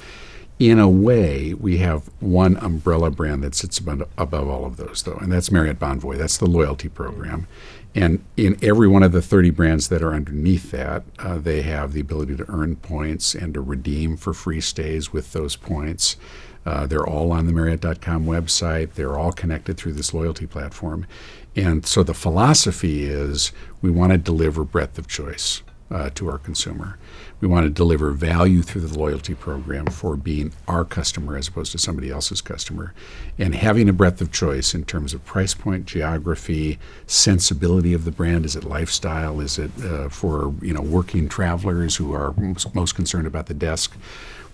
In 0.58 0.80
a 0.80 0.88
way, 0.88 1.54
we 1.54 1.78
have 1.78 2.10
one 2.18 2.56
umbrella 2.56 3.10
brand 3.12 3.44
that 3.44 3.54
sits 3.54 3.78
above, 3.78 4.08
above 4.18 4.48
all 4.48 4.64
of 4.64 4.78
those, 4.78 5.04
though, 5.04 5.18
and 5.20 5.30
that's 5.30 5.50
Marriott 5.52 5.78
Bonvoy. 5.78 6.18
That's 6.18 6.38
the 6.38 6.46
loyalty 6.46 6.88
program. 6.88 7.46
And 7.94 8.24
in 8.36 8.58
every 8.60 8.88
one 8.88 9.04
of 9.04 9.12
the 9.12 9.22
30 9.22 9.50
brands 9.50 9.88
that 9.88 10.02
are 10.02 10.14
underneath 10.14 10.72
that, 10.72 11.04
uh, 11.18 11.38
they 11.38 11.62
have 11.62 11.92
the 11.92 12.00
ability 12.00 12.36
to 12.36 12.44
earn 12.48 12.76
points 12.76 13.34
and 13.34 13.54
to 13.54 13.60
redeem 13.60 14.16
for 14.16 14.34
free 14.34 14.60
stays 14.60 15.12
with 15.12 15.32
those 15.32 15.54
points. 15.54 16.16
Uh, 16.66 16.86
they're 16.86 17.06
all 17.06 17.30
on 17.30 17.46
the 17.46 17.52
Marriott.com 17.52 18.26
website. 18.26 18.94
They're 18.94 19.18
all 19.18 19.32
connected 19.32 19.76
through 19.76 19.92
this 19.92 20.12
loyalty 20.12 20.46
platform. 20.46 21.06
And 21.54 21.86
so 21.86 22.02
the 22.02 22.14
philosophy 22.14 23.04
is 23.04 23.52
we 23.80 23.90
want 23.90 24.12
to 24.12 24.18
deliver 24.18 24.64
breadth 24.64 24.98
of 24.98 25.06
choice 25.06 25.62
uh, 25.90 26.10
to 26.14 26.28
our 26.28 26.38
consumer. 26.38 26.98
We 27.40 27.48
want 27.48 27.64
to 27.64 27.70
deliver 27.70 28.10
value 28.12 28.62
through 28.62 28.82
the 28.82 28.98
loyalty 28.98 29.34
program 29.34 29.86
for 29.86 30.16
being 30.16 30.52
our 30.66 30.84
customer 30.84 31.36
as 31.36 31.48
opposed 31.48 31.72
to 31.72 31.78
somebody 31.78 32.10
else's 32.10 32.40
customer. 32.40 32.94
And 33.38 33.54
having 33.54 33.88
a 33.88 33.92
breadth 33.92 34.20
of 34.20 34.32
choice 34.32 34.74
in 34.74 34.84
terms 34.84 35.12
of 35.12 35.24
price 35.24 35.52
point, 35.52 35.84
geography, 35.86 36.78
sensibility 37.06 37.92
of 37.92 38.04
the 38.04 38.10
brand. 38.10 38.44
Is 38.44 38.56
it 38.56 38.64
lifestyle? 38.64 39.40
Is 39.40 39.58
it 39.58 39.70
uh, 39.84 40.08
for 40.08 40.54
you 40.62 40.72
know 40.72 40.80
working 40.82 41.28
travelers 41.28 41.96
who 41.96 42.12
are 42.14 42.32
most, 42.32 42.74
most 42.74 42.94
concerned 42.94 43.26
about 43.26 43.46
the 43.46 43.54
desk? 43.54 43.96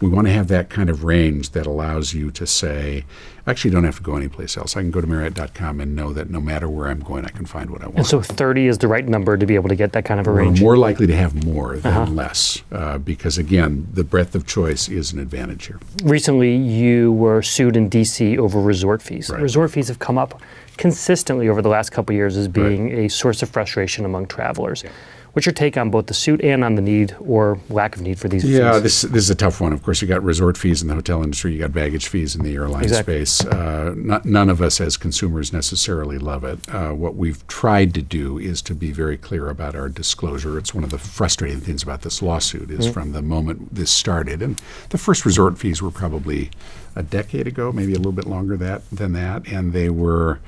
We 0.01 0.09
want 0.09 0.27
to 0.27 0.33
have 0.33 0.49
that 0.49 0.71
kind 0.71 0.89
of 0.89 1.05
range 1.05 1.51
that 1.51 1.67
allows 1.67 2.15
you 2.15 2.31
to 2.31 2.47
say, 2.47 3.05
I 3.47 3.51
actually 3.51 3.71
don't 3.71 3.85
have 3.85 3.97
to 3.97 4.03
go 4.03 4.17
anyplace 4.17 4.57
else. 4.57 4.77
I 4.77 4.81
can 4.81 4.91
go 4.91 5.01
to 5.01 5.07
Marriott.com 5.07 5.81
and 5.81 5.95
know 5.95 6.13
that 6.15 6.31
no 6.31 6.41
matter 6.41 6.69
where 6.71 6.89
I'm 6.89 7.01
going, 7.01 7.27
I 7.27 7.29
can 7.29 7.45
find 7.45 7.71
what 7.71 7.83
I 7.83 7.87
want. 7.87 7.99
And 7.99 8.07
so 8.07 8.23
30 8.23 8.67
is 8.67 8.79
the 8.79 8.89
right 8.89 9.07
number 9.07 9.37
to 9.37 9.45
be 9.45 9.55
able 9.55 9.69
to 9.69 9.77
get 9.77 9.93
that 9.93 10.07
kind 10.07 10.19
of 10.19 10.27
a 10.27 10.31
range. 10.31 10.61
We're 10.61 10.65
more 10.65 10.79
likely 10.79 11.07
to 11.07 11.17
have 11.17 11.45
more 11.45 11.77
than 11.77 11.93
uh-huh. 11.93 12.13
less 12.13 12.63
uh, 12.73 12.99
because, 12.99 13.37
again, 13.37 13.89
the 13.93 14.05
breadth 14.05 14.35
of 14.35 14.47
choice 14.47 14.89
is 14.89 15.13
an 15.13 15.19
advantage 15.19 15.67
here. 15.67 15.81
Recently, 16.03 16.57
you 16.57 17.13
were 17.13 17.43
sued 17.43 17.77
in 17.77 17.89
D.C. 17.89 18.39
over 18.39 18.61
resort 18.61 19.03
fees. 19.03 19.29
Right. 19.29 19.43
Resort 19.43 19.71
fees 19.71 19.89
have 19.89 19.99
come 19.99 20.17
up 20.17 20.41
consistently 20.79 21.49
over 21.49 21.61
the 21.61 21.69
last 21.69 21.91
couple 21.91 22.15
years 22.15 22.39
as 22.39 22.49
being 22.49 22.85
right. 22.85 22.99
a 23.01 23.09
source 23.11 23.43
of 23.43 23.51
frustration 23.51 24.07
among 24.07 24.27
travelers. 24.27 24.83
Yeah. 24.83 24.91
What's 25.33 25.47
your 25.47 25.53
take 25.53 25.77
on 25.77 25.91
both 25.91 26.07
the 26.07 26.15
suit 26.15 26.43
and 26.43 26.65
on 26.65 26.75
the 26.75 26.83
need 26.83 27.15
or 27.21 27.61
lack 27.69 27.95
of 27.95 28.03
need 28.03 28.19
for 28.19 28.29
these 28.29 28.45
yeah, 28.45 28.73
fees? 28.73 28.83
this, 28.83 29.03
this 29.03 29.25
is 29.25 29.31
a 29.31 29.35
tough 29.35 29.61
one. 29.61 29.73
Of 29.73 29.83
course, 29.83 30.03
you 30.03 30.09
got 30.09 30.23
resort 30.25 30.59
fees 30.59 30.83
in 30.83 30.89
the 30.89 30.95
hotel 30.95 31.23
industry, 31.23 31.53
you 31.53 31.59
got 31.61 31.73
baggage 31.73 32.09
fees 32.09 32.35
in 32.35 32.43
the 32.43 32.55
airline 32.55 32.83
exactly. 32.83 33.25
space. 33.25 33.47
Uh, 33.47 33.95
not, 33.97 34.25
none 34.25 34.49
of 34.49 34.61
us 34.61 34.81
as 34.81 34.97
consumers 34.97 35.53
necessarily 35.53 36.19
love 36.19 36.43
it. 36.43 36.59
Uh, 36.69 36.91
what 36.91 37.15
we've 37.15 37.47
tried 37.47 37.95
to 37.95 38.03
do 38.03 38.39
is 38.39 38.61
to 38.63 38.75
be 38.75 38.91
very 38.91 39.17
clear 39.17 39.49
about 39.49 39.77
our 39.77 39.89
disclosure. 39.89 40.59
It's 40.59 40.75
one 40.75 40.83
of 40.83 40.91
the 40.91 40.99
frustrating 40.99 41.61
things 41.61 41.83
about 41.83 42.03
this 42.03 42.23
lawsuit 42.23 42.71
is 42.71 42.87
mm-hmm. 42.87 42.93
from 42.93 43.13
the 43.13 43.23
moment 43.23 43.75
this 43.75 43.91
started, 43.91 44.43
and 44.43 44.61
the 44.89 44.99
first 44.99 45.25
resort 45.25 45.59
fees 45.59 45.81
were 45.81 45.93
probably 45.93 46.51
a 46.97 47.03
decade 47.05 47.47
ago, 47.47 47.71
maybe 47.71 47.93
a 47.93 47.99
little 47.99 48.13
bit 48.13 48.27
longer 48.27 48.57
that 48.57 48.89
than 48.91 49.13
that, 49.13 49.47
and 49.47 49.73
they 49.73 49.91
were 49.91 50.41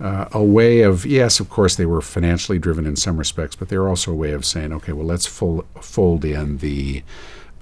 uh, 0.00 0.26
a 0.32 0.42
way 0.42 0.80
of 0.80 1.06
yes, 1.06 1.40
of 1.40 1.48
course 1.48 1.76
they 1.76 1.86
were 1.86 2.00
financially 2.00 2.58
driven 2.58 2.86
in 2.86 2.96
some 2.96 3.16
respects, 3.16 3.54
but 3.56 3.68
they 3.68 3.78
were 3.78 3.88
also 3.88 4.10
a 4.10 4.14
way 4.14 4.32
of 4.32 4.44
saying, 4.44 4.72
okay, 4.72 4.92
well 4.92 5.06
let's 5.06 5.26
full, 5.26 5.64
fold 5.80 6.24
in 6.24 6.58
the 6.58 7.02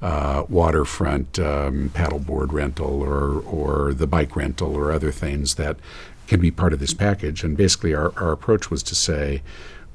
uh, 0.00 0.44
waterfront 0.48 1.38
um, 1.38 1.90
paddleboard 1.94 2.52
rental 2.52 3.02
or 3.02 3.40
or 3.40 3.94
the 3.94 4.06
bike 4.06 4.34
rental 4.34 4.74
or 4.74 4.90
other 4.90 5.12
things 5.12 5.54
that 5.56 5.76
can 6.26 6.40
be 6.40 6.50
part 6.50 6.72
of 6.72 6.80
this 6.80 6.94
package. 6.94 7.44
And 7.44 7.56
basically, 7.56 7.94
our, 7.94 8.12
our 8.16 8.32
approach 8.32 8.70
was 8.70 8.82
to 8.84 8.94
say 8.94 9.42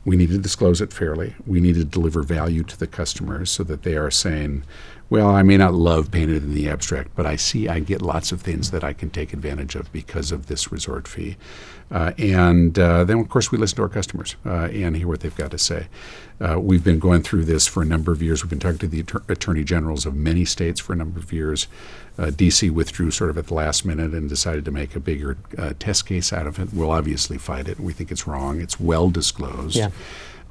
we 0.06 0.15
need 0.15 0.29
to 0.29 0.38
disclose 0.38 0.79
it 0.79 0.94
fairly. 0.94 1.36
We 1.46 1.60
need 1.60 1.75
to 1.75 1.84
deliver 1.84 2.24
value 2.24 2.63
to 2.63 2.79
the 2.79 2.88
customers 2.88 3.51
so 3.51 3.63
that 3.63 3.84
they 3.84 3.98
are 3.98 4.12
saying, 4.12 4.63
well, 5.09 5.29
I 5.29 5.41
may 5.41 5.55
not 5.57 5.73
love 5.73 6.11
painted 6.11 6.43
in 6.43 6.53
the 6.53 6.69
abstract, 6.69 7.11
but 7.15 7.25
I 7.25 7.37
see 7.37 7.69
I 7.69 7.79
get 7.79 8.01
lots 8.01 8.31
of 8.31 8.41
things 8.41 8.71
that 8.71 8.83
I 8.83 8.93
can 8.93 9.09
take 9.09 9.31
advantage 9.31 9.75
of 9.75 9.91
because 9.93 10.31
of 10.31 10.47
this 10.47 10.71
resort 10.71 11.07
fee. 11.07 11.37
Uh, 11.89 12.11
and 12.17 12.77
uh, 12.77 13.05
then, 13.05 13.19
of 13.19 13.29
course, 13.29 13.49
we 13.49 13.57
listen 13.57 13.77
to 13.77 13.83
our 13.83 13.89
customers 13.89 14.35
uh, 14.45 14.67
and 14.73 14.97
hear 14.97 15.07
what 15.07 15.21
they've 15.21 15.35
got 15.37 15.51
to 15.51 15.57
say. 15.57 15.87
Uh, 16.41 16.59
we've 16.59 16.83
been 16.83 16.99
going 16.99 17.21
through 17.21 17.45
this 17.45 17.65
for 17.65 17.81
a 17.81 17.85
number 17.85 18.11
of 18.11 18.21
years. 18.21 18.43
We've 18.43 18.49
been 18.49 18.59
talking 18.59 18.79
to 18.79 18.87
the 18.87 19.01
attor- 19.01 19.27
attorney 19.29 19.63
generals 19.63 20.05
of 20.05 20.13
many 20.13 20.43
states 20.43 20.81
for 20.81 20.91
a 20.91 20.97
number 20.97 21.19
of 21.19 21.31
years. 21.31 21.67
Uh, 22.17 22.25
DC 22.25 22.69
withdrew 22.69 23.11
sort 23.11 23.29
of 23.29 23.37
at 23.37 23.47
the 23.47 23.53
last 23.53 23.85
minute 23.85 24.11
and 24.13 24.27
decided 24.27 24.65
to 24.65 24.71
make 24.71 24.95
a 24.95 24.99
bigger 24.99 25.37
uh, 25.57 25.73
test 25.79 26.05
case 26.05 26.33
out 26.33 26.47
of 26.47 26.59
it. 26.59 26.73
We'll 26.73 26.91
obviously 26.91 27.37
fight 27.37 27.69
it. 27.69 27.79
We 27.79 27.93
think 27.93 28.11
it's 28.11 28.27
wrong. 28.27 28.59
It's 28.59 28.79
well 28.79 29.09
disclosed. 29.09 29.77
Yeah. 29.77 29.89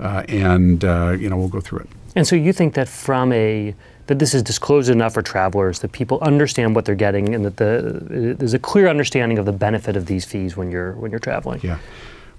and, 0.01 0.83
you 1.21 1.29
know, 1.29 1.37
we'll 1.37 1.49
go 1.49 1.61
through 1.61 1.81
it. 1.81 1.89
And 2.15 2.27
so 2.27 2.35
you 2.35 2.55
think 2.55 2.75
that 2.75 2.89
from 2.89 3.31
a 3.33 3.75
that 4.07 4.19
this 4.19 4.35
is 4.35 4.43
disclosed 4.43 4.89
enough 4.89 5.15
for 5.15 5.23
travelers, 5.23 5.81
that 5.81 5.93
people 5.93 6.19
understand 6.21 6.75
what 6.75 6.85
they're 6.85 6.95
getting, 6.95 7.35
and 7.35 7.45
that 7.45 7.57
the, 7.57 8.33
uh, 8.33 8.35
there's 8.39 8.55
a 8.55 8.59
clear 8.59 8.89
understanding 8.89 9.39
of 9.39 9.47
the 9.47 9.53
benefit 9.53 9.97
of 9.97 10.07
these 10.07 10.25
fees 10.25 10.57
when 10.57 10.71
you're 10.71 10.93
when 10.93 11.11
you're 11.11 11.21
traveling. 11.21 11.61
Yeah. 11.63 11.79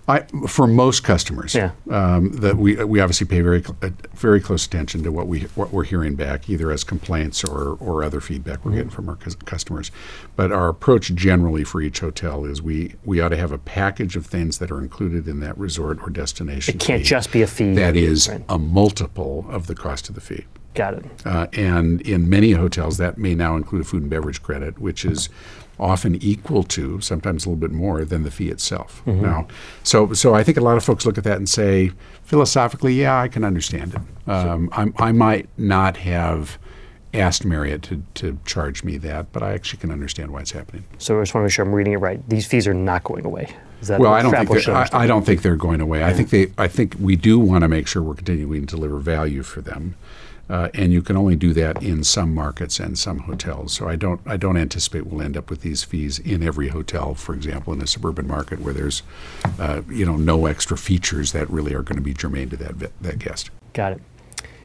I, 0.10 0.22
for 0.48 0.68
most 0.68 1.04
customers, 1.04 1.54
yeah. 1.54 1.72
um, 1.90 2.32
that 2.38 2.56
we 2.56 2.82
we 2.86 3.02
obviously 3.02 3.28
pay 3.28 3.42
very 3.42 3.64
uh, 3.82 3.90
very 4.14 4.40
close 4.40 4.66
attention 4.66 5.04
to 5.04 5.12
what 5.12 5.28
we 5.28 5.42
what 5.56 5.74
we're 5.74 5.84
hearing 5.84 6.16
back, 6.16 6.50
either 6.50 6.72
as 6.72 6.86
complaints 6.86 7.44
or 7.44 7.74
or 7.82 8.04
other 8.04 8.22
feedback 8.22 8.64
we're 8.64 8.72
mm-hmm. 8.72 8.78
getting 8.78 8.90
from 8.90 9.10
our 9.10 9.18
customers. 9.18 9.92
But 10.38 10.54
our 10.54 10.70
approach 10.70 11.14
generally 11.14 11.66
for 11.66 11.82
each 11.82 12.00
hotel 12.00 12.46
is 12.46 12.62
we 12.62 12.96
we 13.04 13.20
ought 13.20 13.30
to 13.30 13.38
have 13.38 13.52
a 13.52 13.58
package 13.58 14.16
of 14.16 14.26
things 14.26 14.60
that 14.60 14.72
are 14.72 14.80
included 14.80 15.28
in 15.28 15.42
that 15.42 15.58
resort 15.58 16.00
or 16.02 16.10
destination. 16.10 16.76
It 16.76 16.80
can't 16.80 17.04
just 17.04 17.32
be 17.34 17.42
a 17.42 17.48
fee. 17.48 17.74
That 17.74 17.98
is 17.98 18.30
right. 18.30 18.42
a 18.48 18.58
multiple 18.58 19.46
of 19.50 19.68
the 19.68 19.76
cost 19.76 20.08
of 20.08 20.16
the 20.16 20.22
fee. 20.22 20.46
Got 20.74 20.94
it. 20.94 21.06
Uh, 21.26 21.48
and 21.54 22.02
in 22.02 22.30
many 22.30 22.52
hotels, 22.52 22.98
that 22.98 23.18
may 23.18 23.34
now 23.34 23.56
include 23.56 23.82
a 23.82 23.84
food 23.84 24.04
and 24.04 24.12
beverage 24.12 24.44
credit, 24.44 24.78
which 24.78 25.04
is 25.04 25.28
often 25.80 26.16
equal 26.16 26.64
to, 26.64 27.00
sometimes 27.02 27.46
a 27.46 27.50
little 27.50 27.60
bit 27.60 27.72
more 27.72 28.04
than 28.04 28.24
the 28.24 28.32
fee 28.32 28.50
itself. 28.50 29.02
Mm-hmm. 29.06 29.22
Now, 29.22 29.48
so 29.84 30.14
so 30.14 30.34
I 30.34 30.44
think 30.44 30.58
a 30.58 30.62
lot 30.62 30.78
of 30.78 30.84
folks 30.84 31.06
look 31.06 31.18
at 31.18 31.24
that 31.24 31.38
and 31.38 31.48
say, 31.48 31.92
philosophically, 32.24 32.94
yeah, 32.94 33.20
I 33.20 33.28
can 33.28 33.44
understand 33.44 33.96
it. 33.96 34.30
Um, 34.30 34.70
I 34.98 35.12
might 35.12 35.48
not 35.58 35.98
have 35.98 36.58
asked 37.14 37.46
Marriott 37.46 37.82
to, 37.84 38.04
to 38.16 38.40
charge 38.46 38.84
me 38.84 38.98
that, 38.98 39.32
but 39.32 39.44
I 39.44 39.54
actually 39.54 39.80
can 39.80 39.92
understand 39.92 40.32
why 40.32 40.42
it's 40.42 40.52
happening. 40.52 40.86
So 40.98 41.18
I 41.18 41.22
just 41.22 41.34
want 41.34 41.44
to 41.44 41.46
make 41.46 41.54
sure 41.54 41.66
I'm 41.66 41.74
reading 41.74 41.94
it 41.94 41.98
right. 41.98 42.28
These 42.30 42.46
fees 42.46 42.68
are 42.68 42.74
not 42.74 43.04
going 43.04 43.26
away. 43.26 43.50
well, 43.88 44.14
I 44.14 44.22
don't 44.22 44.32
think 44.48 44.68
I, 44.68 44.90
I, 44.94 45.08
don't 45.08 45.26
think 45.26 45.42
they're 45.42 45.56
going 45.56 45.82
away. 45.82 46.00
Yeah. 46.00 46.08
I 46.08 46.14
think 46.14 46.30
they. 46.30 46.52
I 46.58 46.68
think 46.68 46.96
we 47.00 47.16
do 47.16 47.40
want 47.40 47.62
to 47.62 47.68
make 47.68 47.88
sure 47.88 48.02
we're 48.02 48.16
continuing 48.16 48.66
to 48.68 48.76
deliver 48.76 48.98
value 48.98 49.44
for 49.44 49.62
them. 49.62 49.96
Uh, 50.50 50.70
and 50.74 50.94
you 50.94 51.02
can 51.02 51.18
only 51.18 51.36
do 51.36 51.54
that 51.54 51.82
in 51.84 52.04
some 52.04 52.34
markets 52.34 52.80
and 52.80 52.98
some 52.98 53.20
hotels. 53.20 53.74
So 53.74 53.88
I 53.88 53.96
don't 53.96 54.22
I 54.26 54.38
don't 54.38 54.58
anticipate 54.58 55.08
we'll 55.08 55.22
end 55.22 55.38
up 55.38 55.50
with 55.50 55.62
these 55.62 55.84
fees 55.84 56.20
in 56.20 56.44
every 56.44 56.70
hotel. 56.70 57.16
For 57.16 57.34
example, 57.34 57.74
in 57.74 57.82
a 57.82 57.88
suburban 57.88 58.28
market 58.28 58.62
where 58.62 58.74
there's 58.74 59.04
uh, 59.60 59.82
you 59.90 60.06
know 60.06 60.16
no 60.16 60.46
extra 60.46 60.78
features 60.78 61.32
that 61.34 61.50
really 61.50 61.74
are 61.74 61.84
going 61.84 61.98
to 61.98 62.02
be 62.02 62.14
germane 62.14 62.50
to 62.50 62.58
that 62.58 62.92
that 63.02 63.20
guest. 63.20 63.50
Got 63.74 63.94
it. 63.94 64.02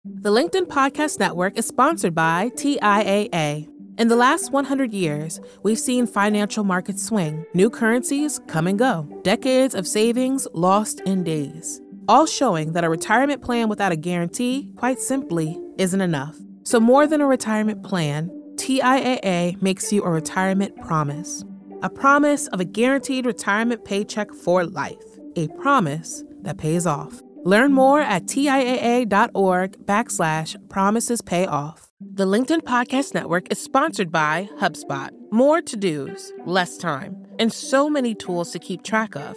The 0.05 0.31
LinkedIn 0.31 0.67
Podcast 0.67 1.19
Network 1.19 1.57
is 1.57 1.67
sponsored 1.67 2.15
by 2.15 2.51
TIAA. 2.57 3.69
In 3.99 4.09
the 4.09 4.17
last 4.17 4.51
100 4.51 4.93
years, 4.93 5.39
we've 5.62 5.79
seen 5.79 6.07
financial 6.07 6.65
markets 6.65 7.05
swing, 7.05 7.45
new 7.53 7.69
currencies 7.69 8.41
come 8.49 8.67
and 8.67 8.79
go, 8.79 9.07
decades 9.23 9.75
of 9.75 9.87
savings 9.87 10.49
lost 10.55 11.01
in 11.01 11.23
days 11.23 11.83
all 12.09 12.27
showing 12.27 12.73
that 12.73 12.85
a 12.85 12.91
retirement 12.91 13.43
plan 13.43 13.69
without 13.69 13.93
a 13.93 13.97
guarantee, 13.97 14.69
quite 14.77 15.01
simply, 15.01 15.59
isn't 15.83 16.01
enough. 16.01 16.37
So, 16.62 16.79
more 16.79 17.07
than 17.07 17.21
a 17.21 17.27
retirement 17.27 17.83
plan, 17.83 18.31
TIAA 18.55 19.61
makes 19.61 19.93
you 19.93 20.03
a 20.05 20.11
retirement 20.11 20.81
promise 20.81 21.45
a 21.83 21.91
promise 21.91 22.47
of 22.49 22.61
a 22.61 22.65
guaranteed 22.65 23.27
retirement 23.27 23.85
paycheck 23.85 24.33
for 24.33 24.65
life, 24.65 25.19
a 25.35 25.49
promise 25.61 26.23
that 26.43 26.57
pays 26.57 26.87
off. 26.87 27.21
Learn 27.45 27.73
more 27.73 28.01
at 28.01 28.27
TIAA.org 28.27 29.73
backslash 29.85 30.57
promises 30.69 31.21
pay 31.21 31.45
off. 31.45 31.89
The 32.01 32.25
LinkedIn 32.25 32.61
Podcast 32.61 33.15
Network 33.15 33.51
is 33.51 33.61
sponsored 33.61 34.12
by 34.12 34.49
HubSpot. 34.61 35.11
More 35.33 35.61
to 35.61 35.77
dos, 35.77 36.33
less 36.47 36.77
time, 36.77 37.27
and 37.41 37.53
so 37.53 37.91
many 37.91 38.15
tools 38.15 38.53
to 38.53 38.61
keep 38.61 38.85
track 38.85 39.17
of. 39.17 39.37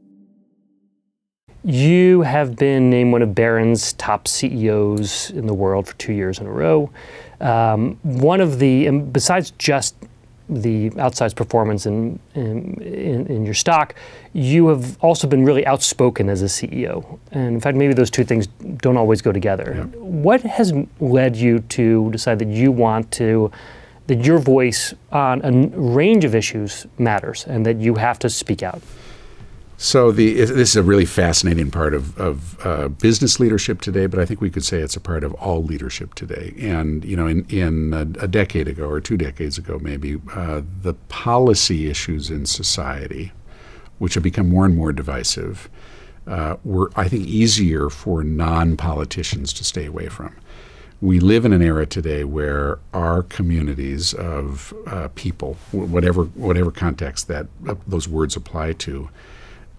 You 1.63 2.21
have 2.21 2.55
been 2.55 2.89
named 2.89 3.11
one 3.11 3.21
of 3.21 3.35
Barron's 3.35 3.93
top 3.93 4.27
CEOs 4.27 5.29
in 5.31 5.45
the 5.45 5.53
world 5.53 5.87
for 5.87 5.93
two 5.95 6.13
years 6.13 6.39
in 6.39 6.47
a 6.47 6.51
row. 6.51 6.89
Um, 7.39 7.99
one 8.03 8.41
of 8.41 8.59
the, 8.59 8.89
besides 8.89 9.51
just 9.57 9.95
the 10.49 10.89
outsized 10.91 11.35
performance 11.35 11.85
in, 11.85 12.19
in, 12.35 13.25
in, 13.27 13.45
your 13.45 13.53
stock, 13.53 13.95
you 14.33 14.67
have 14.67 15.01
also 15.01 15.25
been 15.27 15.45
really 15.45 15.65
outspoken 15.65 16.29
as 16.29 16.41
a 16.41 16.45
CEO. 16.45 17.19
And 17.31 17.55
in 17.55 17.61
fact, 17.61 17.77
maybe 17.77 17.93
those 17.93 18.11
two 18.11 18.25
things 18.25 18.47
don't 18.47 18.97
always 18.97 19.21
go 19.21 19.31
together. 19.31 19.73
Yeah. 19.77 19.99
What 19.99 20.41
has 20.41 20.73
led 20.99 21.37
you 21.37 21.59
to 21.59 22.11
decide 22.11 22.39
that 22.39 22.49
you 22.49 22.71
want 22.71 23.11
to, 23.11 23.49
that 24.07 24.25
your 24.25 24.39
voice 24.39 24.93
on 25.11 25.41
a 25.43 25.51
range 25.77 26.25
of 26.25 26.35
issues 26.35 26.85
matters 26.97 27.45
and 27.47 27.65
that 27.65 27.77
you 27.77 27.95
have 27.95 28.19
to 28.19 28.29
speak 28.29 28.61
out? 28.61 28.81
So 29.83 30.11
the 30.11 30.35
this 30.35 30.69
is 30.69 30.75
a 30.75 30.83
really 30.83 31.07
fascinating 31.07 31.71
part 31.71 31.95
of, 31.95 32.15
of 32.19 32.63
uh, 32.63 32.87
business 32.89 33.39
leadership 33.39 33.81
today, 33.81 34.05
but 34.05 34.19
I 34.19 34.25
think 34.25 34.39
we 34.39 34.51
could 34.51 34.63
say 34.63 34.77
it's 34.77 34.95
a 34.95 34.99
part 34.99 35.23
of 35.23 35.33
all 35.33 35.63
leadership 35.63 36.13
today. 36.13 36.53
And 36.59 37.03
you 37.03 37.17
know, 37.17 37.25
in 37.25 37.47
in 37.49 37.91
a, 37.91 38.01
a 38.23 38.27
decade 38.27 38.67
ago 38.67 38.87
or 38.87 39.01
two 39.01 39.17
decades 39.17 39.57
ago, 39.57 39.79
maybe 39.81 40.21
uh, 40.35 40.61
the 40.83 40.93
policy 41.09 41.89
issues 41.89 42.29
in 42.29 42.45
society, 42.45 43.31
which 43.97 44.13
have 44.13 44.21
become 44.21 44.47
more 44.47 44.65
and 44.65 44.75
more 44.75 44.93
divisive, 44.93 45.67
uh, 46.27 46.57
were 46.63 46.91
I 46.95 47.07
think 47.07 47.25
easier 47.25 47.89
for 47.89 48.23
non-politicians 48.23 49.51
to 49.53 49.63
stay 49.63 49.87
away 49.87 50.09
from. 50.09 50.35
We 51.01 51.19
live 51.19 51.43
in 51.43 51.53
an 51.53 51.63
era 51.63 51.87
today 51.87 52.23
where 52.23 52.77
our 52.93 53.23
communities 53.23 54.13
of 54.13 54.75
uh, 54.85 55.07
people, 55.15 55.57
whatever 55.71 56.25
whatever 56.25 56.69
context 56.69 57.27
that 57.29 57.47
uh, 57.67 57.73
those 57.87 58.07
words 58.07 58.35
apply 58.35 58.73
to 58.73 59.09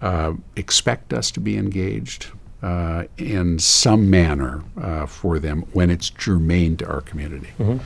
uh, 0.03 0.33
expect 0.55 1.13
us 1.13 1.31
to 1.31 1.39
be 1.39 1.57
engaged 1.57 2.27
uh, 2.61 3.05
in 3.17 3.57
some 3.57 4.09
manner 4.09 4.63
uh, 4.79 5.05
for 5.05 5.39
them 5.39 5.61
when 5.73 5.89
it's 5.89 6.09
germane 6.09 6.77
to 6.77 6.87
our 6.87 7.01
community. 7.01 7.49
Mm-hmm. 7.57 7.77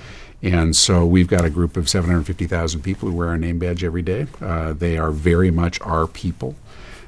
And 0.43 0.75
so 0.75 1.05
we've 1.05 1.27
got 1.27 1.45
a 1.45 1.49
group 1.49 1.77
of 1.77 1.89
750,000 1.89 2.81
people 2.81 3.09
who 3.09 3.15
wear 3.15 3.29
our 3.29 3.37
name 3.37 3.59
badge 3.59 3.83
every 3.83 4.01
day. 4.01 4.27
Uh, 4.41 4.73
they 4.73 4.97
are 4.97 5.11
very 5.11 5.51
much 5.51 5.79
our 5.81 6.05
people. 6.05 6.55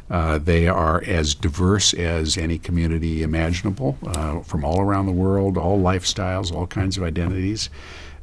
Uh, 0.09 0.39
they 0.39 0.67
are 0.67 1.03
as 1.05 1.35
diverse 1.35 1.93
as 1.93 2.37
any 2.37 2.57
community 2.57 3.21
imaginable 3.21 3.97
uh, 4.07 4.39
from 4.39 4.65
all 4.65 4.81
around 4.81 5.05
the 5.05 5.11
world, 5.11 5.57
all 5.57 5.79
lifestyles, 5.79 6.51
all 6.51 6.65
kinds 6.65 6.97
of 6.97 7.03
identities. 7.03 7.69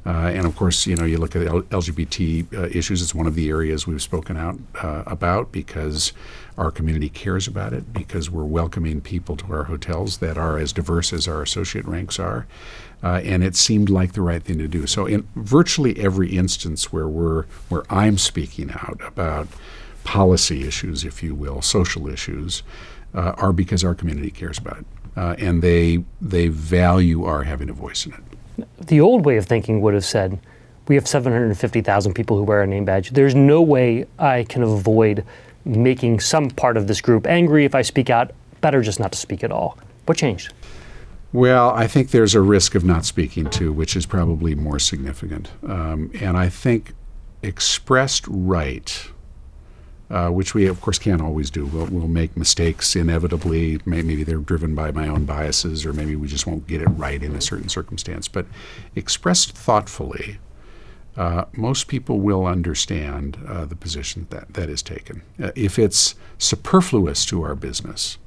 Uh, 0.04 0.30
and 0.32 0.46
of 0.46 0.54
course, 0.54 0.86
you 0.86 0.94
know, 0.94 1.04
you 1.04 1.18
look 1.18 1.34
at 1.34 1.42
LGBT 1.42 2.52
uh, 2.54 2.62
issues, 2.66 3.02
it's 3.02 3.14
one 3.14 3.26
of 3.26 3.34
the 3.34 3.48
areas 3.48 3.88
we've 3.88 4.02
spoken 4.02 4.36
out 4.36 4.56
uh, 4.82 5.02
about 5.06 5.50
because 5.50 6.12
our 6.56 6.70
community 6.70 7.08
cares 7.08 7.46
about 7.46 7.72
it, 7.72 7.92
because 7.92 8.30
we're 8.30 8.44
welcoming 8.44 9.00
people 9.00 9.36
to 9.36 9.52
our 9.52 9.64
hotels 9.64 10.18
that 10.18 10.38
are 10.38 10.58
as 10.58 10.72
diverse 10.72 11.12
as 11.12 11.28
our 11.28 11.42
associate 11.42 11.84
ranks 11.84 12.18
are. 12.18 12.46
Uh, 13.02 13.20
and 13.24 13.44
it 13.44 13.54
seemed 13.54 13.90
like 13.90 14.14
the 14.14 14.22
right 14.22 14.42
thing 14.42 14.58
to 14.58 14.68
do. 14.68 14.86
So, 14.86 15.06
in 15.06 15.28
virtually 15.36 15.98
every 15.98 16.36
instance 16.36 16.92
where 16.92 17.08
we're 17.08 17.44
where 17.68 17.84
I'm 17.90 18.16
speaking 18.16 18.70
out 18.70 19.00
about 19.06 19.48
policy 20.04 20.66
issues, 20.66 21.04
if 21.04 21.22
you 21.22 21.34
will, 21.34 21.60
social 21.60 22.08
issues, 22.08 22.62
uh, 23.14 23.34
are 23.36 23.52
because 23.52 23.84
our 23.84 23.94
community 23.94 24.30
cares 24.30 24.56
about 24.58 24.78
it, 24.78 24.86
uh, 25.16 25.36
and 25.38 25.60
they 25.60 26.04
they 26.22 26.48
value 26.48 27.24
our 27.24 27.42
having 27.42 27.68
a 27.68 27.74
voice 27.74 28.06
in 28.06 28.12
it 28.12 28.20
the 28.80 29.00
old 29.00 29.24
way 29.24 29.36
of 29.36 29.46
thinking 29.46 29.80
would 29.80 29.94
have 29.94 30.04
said, 30.04 30.38
we 30.88 30.94
have 30.94 31.08
750,000 31.08 32.14
people 32.14 32.36
who 32.36 32.44
wear 32.44 32.62
a 32.62 32.66
name 32.66 32.84
badge. 32.84 33.10
There's 33.10 33.34
no 33.34 33.60
way 33.60 34.06
I 34.18 34.44
can 34.44 34.62
avoid 34.62 35.24
making 35.66 36.20
some 36.20 36.50
part 36.50 36.76
of 36.76 36.86
this 36.86 37.00
group 37.00 37.26
angry 37.26 37.64
if 37.64 37.74
I 37.74 37.82
speak 37.82 38.08
out. 38.08 38.32
Better 38.60 38.82
just 38.82 39.00
not 39.00 39.12
to 39.12 39.18
speak 39.18 39.44
at 39.44 39.52
all. 39.52 39.78
What 40.06 40.16
changed? 40.16 40.52
Well, 41.32 41.70
I 41.70 41.86
think 41.86 42.10
there's 42.10 42.34
a 42.34 42.40
risk 42.40 42.74
of 42.74 42.84
not 42.84 43.04
speaking 43.04 43.50
too, 43.50 43.72
which 43.72 43.96
is 43.96 44.06
probably 44.06 44.54
more 44.54 44.78
significant. 44.78 45.50
Um, 45.66 46.10
and 46.20 46.36
I 46.36 46.48
think 46.48 46.94
expressed 47.42 48.24
right 48.28 49.10
uh, 50.10 50.28
which 50.28 50.54
we 50.54 50.66
of 50.66 50.80
course 50.80 50.98
can't 50.98 51.20
always 51.20 51.50
do. 51.50 51.66
We'll, 51.66 51.86
we'll 51.86 52.08
make 52.08 52.36
mistakes 52.36 52.94
inevitably. 52.94 53.80
Maybe 53.84 54.22
they're 54.22 54.38
driven 54.38 54.74
by 54.74 54.90
my 54.92 55.08
own 55.08 55.24
biases, 55.24 55.84
or 55.84 55.92
maybe 55.92 56.16
we 56.16 56.28
just 56.28 56.46
won't 56.46 56.66
get 56.66 56.80
it 56.80 56.88
right 56.88 57.22
in 57.22 57.34
a 57.34 57.40
certain 57.40 57.68
circumstance. 57.68 58.28
But 58.28 58.46
expressed 58.94 59.52
thoughtfully, 59.52 60.38
uh, 61.16 61.44
most 61.52 61.88
people 61.88 62.20
will 62.20 62.46
understand 62.46 63.38
uh, 63.48 63.64
the 63.64 63.76
position 63.76 64.26
that 64.30 64.54
that 64.54 64.68
is 64.68 64.82
taken. 64.82 65.22
Uh, 65.42 65.50
if 65.54 65.78
it's 65.78 66.14
superfluous 66.38 67.24
to 67.26 67.42
our 67.42 67.54
business, 67.54 68.18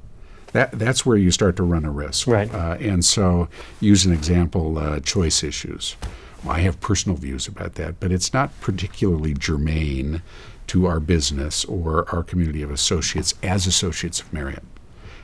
that 0.53 0.72
that's 0.72 1.05
where 1.05 1.17
you 1.17 1.31
start 1.31 1.55
to 1.58 1.63
run 1.63 1.86
a 1.86 1.91
risk. 1.91 2.27
Right. 2.27 2.53
Uh, 2.53 2.77
and 2.79 3.05
so, 3.05 3.48
use 3.79 4.05
an 4.05 4.13
example: 4.13 4.77
uh, 4.77 5.00
choice 5.00 5.43
issues. 5.43 5.96
Well, 6.43 6.55
I 6.55 6.62
have 6.62 6.79
personal 6.79 7.17
views 7.17 7.48
about 7.48 7.75
that, 7.75 8.00
but 8.00 8.12
it's 8.12 8.34
not 8.34 8.58
particularly 8.62 9.34
germane 9.34 10.22
to 10.67 10.86
our 10.86 11.00
business 11.00 11.65
or 11.65 12.08
our 12.13 12.24
community 12.24 12.62
of 12.62 12.72
associates 12.72 13.34
as 13.43 13.67
associates 13.67 14.22
of 14.22 14.31
Marriott. 14.31 14.63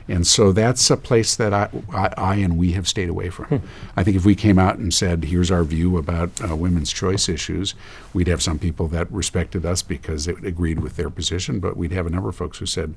And 0.08 0.26
so 0.26 0.52
that's 0.52 0.88
a 0.90 0.96
place 0.96 1.34
that 1.36 1.52
I, 1.52 1.68
I, 1.92 2.12
I, 2.16 2.34
and 2.36 2.56
we 2.56 2.72
have 2.72 2.86
stayed 2.86 3.08
away 3.08 3.30
from. 3.30 3.46
Hmm. 3.46 3.66
I 3.96 4.04
think 4.04 4.16
if 4.16 4.24
we 4.24 4.34
came 4.34 4.58
out 4.58 4.78
and 4.78 4.92
said, 4.94 5.24
here's 5.24 5.50
our 5.50 5.64
view 5.64 5.98
about 5.98 6.30
uh, 6.48 6.54
women's 6.54 6.92
choice 6.92 7.28
issues, 7.28 7.74
we'd 8.12 8.28
have 8.28 8.42
some 8.42 8.58
people 8.58 8.88
that 8.88 9.10
respected 9.10 9.66
us 9.66 9.82
because 9.82 10.28
it 10.28 10.44
agreed 10.44 10.80
with 10.80 10.96
their 10.96 11.10
position, 11.10 11.58
but 11.58 11.76
we'd 11.76 11.92
have 11.92 12.06
a 12.06 12.10
number 12.10 12.28
of 12.28 12.36
folks 12.36 12.58
who 12.58 12.66
said, 12.66 12.94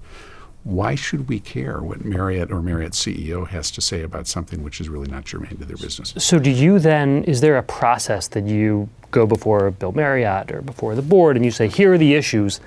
why 0.63 0.93
should 0.93 1.29
we 1.29 1.39
care 1.39 1.79
what 1.79 2.03
Marriott 2.03 2.51
or 2.51 2.61
Marriott's 2.61 3.03
CEO 3.03 3.47
has 3.47 3.71
to 3.71 3.81
say 3.81 4.03
about 4.03 4.27
something 4.27 4.61
which 4.61 4.81
is 4.81 4.89
really 4.89 5.07
not 5.09 5.25
germane 5.25 5.57
to 5.57 5.65
their 5.65 5.77
business? 5.77 6.13
So, 6.17 6.37
do 6.37 6.49
you 6.51 6.79
then, 6.79 7.23
is 7.23 7.39
there 7.39 7.57
a 7.57 7.63
process 7.63 8.27
that 8.29 8.45
you 8.45 8.89
go 9.11 9.25
before 9.25 9.71
Bill 9.71 9.93
Marriott 9.93 10.51
or 10.51 10.61
before 10.61 10.95
the 10.95 11.01
board 11.01 11.37
and 11.37 11.45
you 11.45 11.51
say, 11.51 11.67
here 11.67 11.93
are 11.93 11.97
the 11.97 12.13
issues 12.13 12.59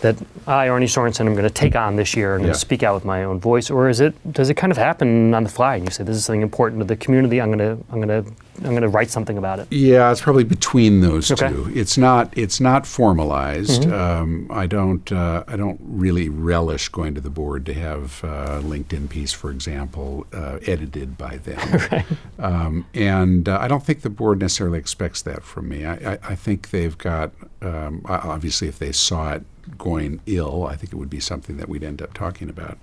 that 0.00 0.16
I, 0.46 0.68
Arne 0.68 0.86
Sorenson, 0.86 1.26
am 1.26 1.34
going 1.34 1.44
to 1.44 1.50
take 1.50 1.74
on 1.76 1.96
this 1.96 2.14
year 2.14 2.36
and 2.36 2.46
yeah. 2.46 2.52
speak 2.52 2.82
out 2.82 2.94
with 2.94 3.04
my 3.04 3.24
own 3.24 3.40
voice, 3.40 3.70
or 3.70 3.88
is 3.88 4.00
it 4.00 4.14
does 4.32 4.50
it 4.50 4.54
kind 4.54 4.70
of 4.70 4.78
happen 4.78 5.34
on 5.34 5.44
the 5.44 5.50
fly 5.50 5.76
and 5.76 5.84
you 5.84 5.90
say 5.90 6.04
this 6.04 6.16
is 6.16 6.24
something 6.24 6.42
important 6.42 6.80
to 6.80 6.86
the 6.86 6.96
community? 6.96 7.40
I'm 7.40 7.48
going 7.48 7.58
to 7.58 7.84
I'm 7.92 8.00
going 8.00 8.24
to 8.24 8.30
I'm 8.64 8.70
going 8.70 8.82
to 8.82 8.88
write 8.88 9.10
something 9.10 9.38
about 9.38 9.60
it. 9.60 9.68
Yeah, 9.70 10.10
it's 10.10 10.20
probably 10.20 10.44
between 10.44 11.00
those 11.00 11.30
okay. 11.30 11.48
two. 11.48 11.70
It's 11.74 11.96
not 11.96 12.36
it's 12.36 12.60
not 12.60 12.86
formalized. 12.86 13.82
Mm-hmm. 13.82 13.92
Um, 13.92 14.46
I 14.50 14.66
don't 14.66 15.10
uh, 15.12 15.44
I 15.46 15.56
don't 15.56 15.80
really 15.82 16.28
relish 16.28 16.88
going 16.88 17.14
to 17.14 17.20
the 17.20 17.30
board 17.30 17.64
to 17.66 17.74
have 17.74 18.22
a 18.24 18.26
uh, 18.26 18.60
LinkedIn 18.62 19.08
piece, 19.08 19.32
for 19.32 19.50
example, 19.50 20.26
uh, 20.32 20.58
edited 20.66 21.16
by 21.16 21.36
them. 21.36 21.58
right. 21.92 22.06
um, 22.38 22.86
and 22.94 23.48
uh, 23.48 23.58
I 23.60 23.68
don't 23.68 23.84
think 23.84 24.02
the 24.02 24.10
board 24.10 24.40
necessarily 24.40 24.78
expects 24.78 25.22
that 25.22 25.44
from 25.44 25.68
me. 25.68 25.84
I, 25.84 25.94
I, 25.94 26.18
I 26.22 26.34
think 26.34 26.70
they've 26.70 26.98
got 26.98 27.30
um, 27.62 28.02
obviously 28.06 28.68
if 28.68 28.78
they 28.78 28.92
saw 28.92 29.34
it 29.34 29.44
going 29.76 30.20
ill, 30.26 30.66
I 30.66 30.76
think 30.76 30.92
it 30.92 30.96
would 30.96 31.10
be 31.10 31.20
something 31.20 31.58
that 31.58 31.68
we'd 31.68 31.84
end 31.84 32.02
up 32.02 32.14
talking 32.14 32.48
about. 32.48 32.78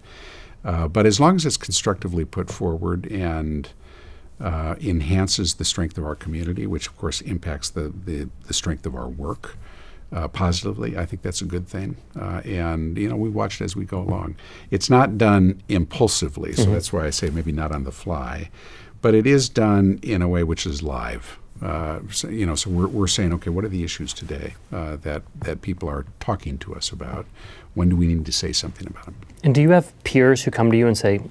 Uh, 0.63 0.88
but 0.88 1.05
as 1.05 1.19
long 1.19 1.35
as 1.35 1.45
it's 1.45 1.57
constructively 1.57 2.25
put 2.25 2.49
forward 2.49 3.05
and 3.11 3.69
uh, 4.39 4.76
enhances 4.82 5.56
the 5.56 5.65
strength 5.65 5.98
of 5.98 6.06
our 6.06 6.15
community, 6.15 6.67
which 6.67 6.88
of 6.88 6.98
course 6.98 7.21
impacts 7.21 7.69
the, 7.69 7.93
the, 8.06 8.30
the 8.48 8.54
strength 8.54 8.86
of 8.86 8.95
our 8.95 9.08
work 9.08 9.58
uh, 10.12 10.28
positively. 10.28 10.98
I 10.98 11.06
think 11.06 11.21
that's 11.21 11.41
a 11.41 11.45
good 11.45 11.67
thing. 11.67 11.98
Uh, 12.19 12.41
and, 12.45 12.98
you 12.98 13.10
know, 13.10 13.15
we 13.15 13.30
watch 13.30 13.62
it 13.62 13.63
as 13.63 13.76
we 13.76 13.86
go 13.86 14.00
along. 14.00 14.36
It's 14.71 14.89
not 14.89 15.17
done 15.17 15.62
impulsively, 15.67 16.54
so 16.54 16.63
mm-hmm. 16.63 16.74
that's 16.74 16.93
why 16.93 17.06
I 17.06 17.10
say 17.10 17.30
maybe 17.30 17.52
not 17.52 17.71
on 17.71 17.84
the 17.84 17.91
fly, 17.91 18.50
but 19.02 19.13
it 19.13 19.26
is 19.26 19.50
done 19.50 20.00
in 20.02 20.21
a 20.21 20.28
way 20.28 20.43
which 20.43 20.65
is 20.65 20.84
live. 20.84 21.39
Uh, 21.62 22.00
so, 22.12 22.28
you 22.28 22.45
know, 22.45 22.56
so 22.56 22.69
we're, 22.69 22.88
we're 22.88 23.08
saying, 23.08 23.32
okay, 23.34 23.50
what 23.50 23.63
are 23.63 23.69
the 23.69 23.84
issues 23.84 24.13
today 24.13 24.54
uh, 24.74 24.98
that 24.98 25.24
that 25.39 25.62
people 25.62 25.88
are 25.88 26.06
talking 26.19 26.58
to 26.58 26.76
us 26.76 26.91
about? 26.91 27.26
When 27.76 27.88
do 27.89 27.95
we 27.95 28.08
need 28.08 28.26
to 28.26 28.32
say 28.34 28.52
something 28.52 28.88
about 28.88 29.06
them? 29.06 29.15
And 29.41 29.56
do 29.56 29.62
you 29.62 29.69
have 29.69 29.93
peers 30.04 30.43
who 30.43 30.52
come 30.52 30.69
to 30.69 30.78
you 30.78 30.86
and 30.86 30.98
say, 30.98 31.21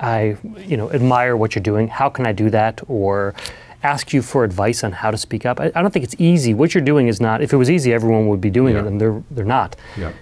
I, 0.00 0.36
you 0.58 0.76
know, 0.76 0.90
admire 0.92 1.36
what 1.36 1.54
you're 1.54 1.62
doing. 1.62 1.88
How 1.88 2.08
can 2.08 2.26
I 2.26 2.32
do 2.32 2.50
that? 2.50 2.80
Or 2.88 3.34
ask 3.82 4.12
you 4.12 4.22
for 4.22 4.44
advice 4.44 4.84
on 4.84 4.92
how 4.92 5.10
to 5.10 5.16
speak 5.16 5.46
up. 5.46 5.60
I, 5.60 5.66
I 5.74 5.82
don't 5.82 5.90
think 5.90 6.04
it's 6.04 6.16
easy. 6.18 6.54
What 6.54 6.74
you're 6.74 6.84
doing 6.84 7.08
is 7.08 7.20
not. 7.20 7.42
If 7.42 7.52
it 7.52 7.56
was 7.56 7.70
easy, 7.70 7.92
everyone 7.92 8.28
would 8.28 8.40
be 8.40 8.50
doing 8.50 8.74
yeah. 8.74 8.80
it, 8.80 8.86
and 8.86 9.00
they're 9.00 9.22
they're 9.30 9.44
not. 9.44 9.76
Yeah. 9.96 10.12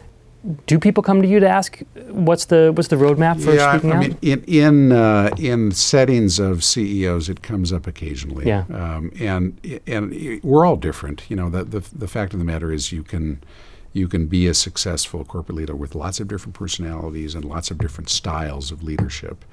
Do 0.66 0.78
people 0.78 1.02
come 1.02 1.20
to 1.20 1.28
you 1.28 1.40
to 1.40 1.48
ask 1.48 1.80
what's 2.10 2.44
the 2.46 2.72
what's 2.72 2.88
the 2.88 2.96
roadmap 2.96 3.42
for 3.42 3.52
yeah, 3.52 3.72
speaking 3.72 3.92
I 3.92 3.96
out? 3.96 4.00
mean, 4.00 4.18
in 4.22 4.44
in 4.44 4.92
uh, 4.92 5.30
in 5.36 5.72
settings 5.72 6.38
of 6.38 6.62
CEOs, 6.62 7.28
it 7.28 7.42
comes 7.42 7.72
up 7.72 7.86
occasionally. 7.86 8.46
Yeah. 8.46 8.64
Um, 8.72 9.10
and 9.18 9.80
and 9.86 10.40
we're 10.42 10.64
all 10.64 10.76
different. 10.76 11.24
You 11.28 11.36
know, 11.36 11.50
the, 11.50 11.64
the 11.64 11.80
the 11.92 12.08
fact 12.08 12.32
of 12.32 12.38
the 12.38 12.44
matter 12.44 12.72
is, 12.72 12.92
you 12.92 13.02
can 13.02 13.42
you 13.92 14.08
can 14.08 14.26
be 14.26 14.46
a 14.46 14.54
successful 14.54 15.24
corporate 15.24 15.56
leader 15.56 15.74
with 15.74 15.94
lots 15.94 16.20
of 16.20 16.28
different 16.28 16.54
personalities 16.54 17.34
and 17.34 17.44
lots 17.44 17.70
of 17.70 17.78
different 17.78 18.08
styles 18.08 18.70
of 18.70 18.82
leadership. 18.82 19.44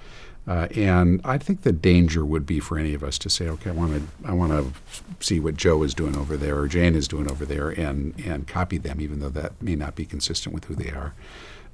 Uh, 0.47 0.67
and 0.75 1.21
I 1.23 1.39
think 1.39 1.61
the 1.61 1.71
danger 1.71 2.23
would 2.23 2.45
be 2.45 2.59
for 2.59 2.77
any 2.77 2.93
of 2.93 3.03
us 3.03 3.17
to 3.19 3.29
say, 3.29 3.47
okay, 3.49 3.71
I 3.71 3.73
want 3.73 3.93
to 3.93 4.29
I 4.29 4.33
want 4.33 4.51
to 4.51 4.71
see 5.19 5.39
what 5.39 5.55
Joe 5.55 5.81
is 5.81 5.95
doing 5.95 6.15
over 6.15 6.37
there 6.37 6.59
or 6.59 6.67
Jane 6.67 6.93
is 6.93 7.07
doing 7.07 7.29
over 7.29 7.45
there, 7.45 7.71
and 7.71 8.13
and 8.23 8.47
copy 8.47 8.77
them, 8.77 9.01
even 9.01 9.19
though 9.19 9.29
that 9.29 9.59
may 9.61 9.75
not 9.75 9.95
be 9.95 10.05
consistent 10.05 10.53
with 10.53 10.65
who 10.65 10.75
they 10.75 10.91
are. 10.91 11.15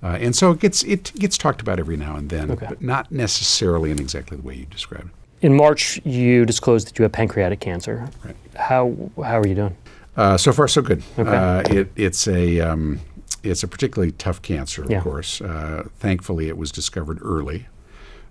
Uh, 0.04 0.17
and 0.19 0.36
so 0.36 0.52
it 0.52 0.60
gets 0.60 0.84
it 0.84 1.12
gets 1.19 1.38
talked 1.38 1.62
about 1.62 1.80
every 1.80 1.97
now 1.97 2.15
and 2.15 2.30
then, 2.30 2.50
okay. 2.50 2.67
but 2.69 2.82
not 2.82 3.12
necessarily 3.12 3.91
in 3.91 4.00
exactly 4.00 4.38
the 4.38 4.43
way 4.43 4.56
you 4.56 4.65
described. 4.65 5.10
In 5.41 5.54
March, 5.54 6.00
you 6.06 6.45
disclosed 6.45 6.88
that 6.88 6.97
you 6.97 7.04
have 7.04 7.12
pancreatic 7.12 7.60
cancer. 7.60 8.08
Right. 8.24 8.36
How 8.56 8.95
how 9.17 9.39
are 9.39 9.47
you 9.47 9.56
doing? 9.56 9.76
Uh, 10.17 10.38
so 10.38 10.52
far, 10.52 10.67
so 10.67 10.82
good. 10.82 11.04
Okay. 11.17 11.30
Uh, 11.30 11.62
it, 11.69 11.91
it's 11.95 12.28
a 12.28 12.60
um, 12.60 13.00
it's 13.43 13.63
a 13.63 13.67
particularly 13.67 14.12
tough 14.13 14.41
cancer, 14.41 14.84
of 14.84 14.91
yeah. 14.91 15.02
course. 15.02 15.41
Uh, 15.41 15.88
thankfully, 16.00 16.47
it 16.50 16.58
was 16.58 16.71
discovered 16.71 17.19
early. 17.21 17.67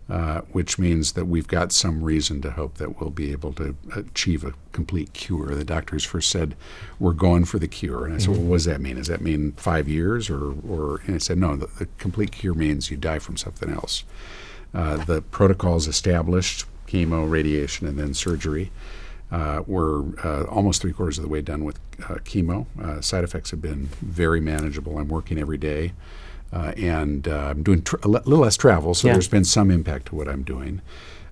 uh, 0.08 0.40
which 0.50 0.76
means 0.76 1.12
that 1.12 1.26
we've 1.26 1.46
got 1.46 1.70
some 1.70 2.02
reason 2.02 2.42
to 2.42 2.50
hope 2.50 2.78
that 2.78 3.00
we'll 3.00 3.10
be 3.10 3.30
able 3.30 3.52
to 3.52 3.76
achieve 3.94 4.42
a 4.44 4.52
complete 4.72 5.12
cure. 5.12 5.54
The 5.54 5.64
doctors 5.64 6.04
first 6.04 6.30
said, 6.30 6.56
We're 6.98 7.12
going 7.12 7.44
for 7.44 7.60
the 7.60 7.68
cure. 7.68 8.04
And 8.06 8.14
I 8.14 8.18
said, 8.18 8.30
Well, 8.30 8.40
what 8.40 8.56
does 8.56 8.64
that 8.64 8.80
mean? 8.80 8.96
Does 8.96 9.06
that 9.06 9.20
mean 9.20 9.52
five 9.52 9.88
years? 9.88 10.28
Or, 10.28 10.52
or 10.68 11.00
and 11.06 11.14
I 11.14 11.18
said, 11.18 11.38
No, 11.38 11.54
the, 11.54 11.68
the 11.78 11.86
complete 11.98 12.32
cure 12.32 12.54
means 12.54 12.90
you 12.90 12.96
die 12.96 13.20
from 13.20 13.36
something 13.36 13.70
else. 13.72 14.02
Uh, 14.74 14.96
the 15.04 15.22
protocols 15.22 15.86
established 15.86 16.64
chemo, 16.88 17.28
radiation, 17.30 17.86
and 17.86 17.96
then 17.98 18.12
surgery. 18.14 18.72
Uh, 19.30 19.62
we're 19.66 20.02
uh, 20.24 20.44
almost 20.44 20.82
three 20.82 20.92
quarters 20.92 21.18
of 21.18 21.22
the 21.22 21.28
way 21.28 21.40
done 21.40 21.64
with 21.64 21.78
uh, 22.04 22.14
chemo. 22.24 22.66
Uh, 22.82 23.00
side 23.00 23.22
effects 23.24 23.50
have 23.52 23.62
been 23.62 23.88
very 24.02 24.40
manageable. 24.40 24.98
I'm 24.98 25.08
working 25.08 25.38
every 25.38 25.58
day. 25.58 25.92
Uh, 26.52 26.72
and 26.76 27.28
uh, 27.28 27.50
I'm 27.50 27.62
doing 27.62 27.82
tr- 27.82 27.94
a 28.02 28.08
little 28.08 28.38
less 28.40 28.56
travel, 28.56 28.92
so 28.94 29.06
Yeah. 29.06 29.14
there's 29.14 29.28
been 29.28 29.44
some 29.44 29.70
impact 29.70 30.06
to 30.06 30.16
what 30.16 30.26
I'm 30.28 30.42
doing. 30.42 30.80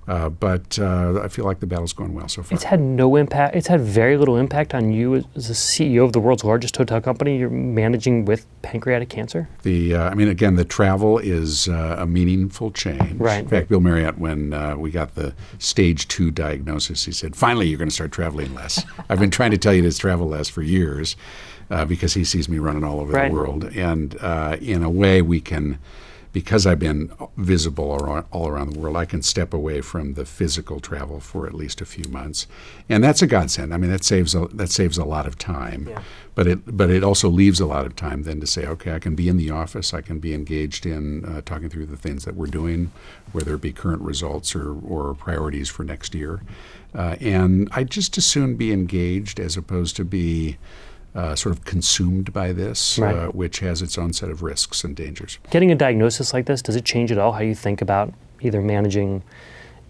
Uh, 0.09 0.31
but 0.31 0.79
uh, 0.79 1.21
I 1.23 1.29
feel 1.29 1.45
like 1.45 1.61
the 1.61 1.67
battle's 1.67 1.93
going 1.93 2.15
well 2.15 2.29
so 2.29 2.43
far. 2.43 2.55
It's 2.55 2.65
had 2.65 2.81
no 2.81 3.15
impact. 3.17 3.55
It's 3.55 3.67
had 3.67 3.83
very 3.83 4.17
little 4.17 4.37
impact 4.39 4.75
on 4.75 4.91
you 4.91 5.17
as- 5.17 5.25
the 5.35 5.53
CEO 5.55 6.03
of 6.05 6.15
the 6.15 6.21
world's 6.21 6.45
largest 6.45 6.75
hotel 6.77 7.01
company. 7.03 7.37
You're 7.39 7.51
managing 7.51 8.25
with 8.25 8.47
pancreatic 8.63 9.11
cancer. 9.11 9.49
The 9.65 9.95
uh, 9.97 10.09
I 10.11 10.15
mean, 10.15 10.29
again, 10.29 10.57
the 10.57 10.65
travel 10.65 11.19
is 11.19 11.69
uh, 11.69 11.97
a 11.99 12.07
meaningful 12.07 12.71
change. 12.71 13.21
Right. 13.21 13.41
In 13.41 13.49
fact, 13.49 13.69
Bill 13.69 13.81
Marriott, 13.81 14.17
when 14.19 14.55
uh, 14.55 14.77
we 14.77 14.91
got 14.91 15.15
the 15.15 15.35
stage 15.59 16.09
two 16.09 16.31
diagnosis, 16.31 17.05
he 17.05 17.13
said, 17.13 17.37
"Finally, 17.37 17.69
you're 17.69 17.79
going 17.79 17.91
to 17.91 17.95
start 17.95 18.11
traveling 18.13 18.55
less." 18.55 18.83
I've 19.11 19.21
been 19.21 19.31
trying 19.31 19.51
to 19.51 19.59
tell 19.59 19.75
you 19.75 19.83
to 19.83 19.93
travel 19.99 20.27
less 20.27 20.49
for 20.49 20.63
years, 20.63 21.17
uh, 21.71 21.85
because 21.85 22.15
he 22.15 22.25
sees 22.25 22.49
me 22.49 22.59
running 22.59 22.83
all 22.83 22.99
over 23.01 23.13
Right. 23.13 23.29
the 23.31 23.35
world, 23.37 23.65
and 23.77 24.17
uh, 24.23 24.57
in 24.61 24.83
a 24.83 24.91
way, 24.91 25.21
we 25.21 25.41
can. 25.43 25.79
Because 26.39 26.67
I've 26.69 26.79
been 26.79 27.11
visible 27.37 27.89
all 28.31 28.47
around 28.49 28.71
the 28.73 28.79
world, 28.79 28.97
I 28.97 29.07
can 29.07 29.23
step 29.23 29.53
away 29.53 29.81
from 29.81 30.15
the 30.15 30.25
physical 30.25 30.79
travel 30.79 31.19
for 31.19 31.49
at 31.49 31.55
least 31.63 31.81
a 31.81 31.85
few 31.85 32.05
months, 32.21 32.47
and 32.89 33.03
that's 33.03 33.23
a 33.23 33.27
godsend. 33.27 33.75
I 33.75 33.77
mean, 33.77 33.91
that 33.91 34.05
saves 34.05 34.37
a, 34.37 34.47
that 34.61 34.71
saves 34.71 34.99
a 34.99 35.05
lot 35.05 35.27
of 35.27 35.35
time 35.37 35.89
Yeah. 35.91 36.03
but 36.37 36.47
it 36.47 36.77
but 36.77 36.91
it 36.91 37.03
also 37.03 37.29
leaves 37.29 37.59
a 37.59 37.67
lot 37.67 37.87
of 37.87 37.97
time 37.97 38.23
then 38.23 38.39
to 38.39 38.47
say, 38.47 38.65
okay, 38.67 38.93
I 38.95 39.01
can 39.01 39.17
be 39.17 39.29
in 39.29 39.37
the 39.37 39.51
office, 39.51 39.93
I 39.93 40.01
can 40.01 40.21
be 40.21 40.33
engaged 40.33 40.87
in 40.87 41.25
uh, 41.25 41.41
talking 41.45 41.69
through 41.71 41.87
the 41.87 41.97
things 41.97 42.25
that 42.25 42.37
we're 42.37 42.53
doing, 42.61 42.93
whether 43.33 43.55
it 43.57 43.61
be 43.61 43.73
current 43.73 44.03
results 44.03 44.55
or 44.55 44.69
or 44.95 45.15
priorities 45.15 45.69
for 45.69 45.83
next 45.83 46.15
year, 46.15 46.41
uh, 46.95 47.17
and 47.21 47.69
I 47.73 47.83
just 47.83 48.17
as 48.17 48.27
soon 48.27 48.55
be 48.57 48.71
engaged 48.73 49.41
as 49.41 49.57
opposed 49.57 49.97
to 49.97 50.05
be. 50.05 50.57
Uh, 51.19 51.35
sort 51.35 51.53
of 51.53 51.65
consumed 51.65 52.33
by 52.33 52.53
this, 52.53 52.97
Right. 52.97 53.13
uh, 53.17 53.27
which 53.31 53.59
has 53.59 53.83
its 53.83 53.99
own 53.99 54.13
set 54.13 54.31
of 54.31 54.41
risks 54.41 54.85
and 54.85 54.95
dangers. 54.95 55.41
Getting 55.51 55.73
a 55.73 55.75
diagnosis 55.75 56.33
like 56.33 56.47
this, 56.47 56.63
does 56.63 56.77
it 56.77 56.85
change 56.85 57.11
at 57.11 57.19
all 57.19 57.33
how 57.33 57.41
you 57.41 57.57
think 57.57 57.83
about 57.83 58.15
either 58.41 58.63
managing 58.63 59.25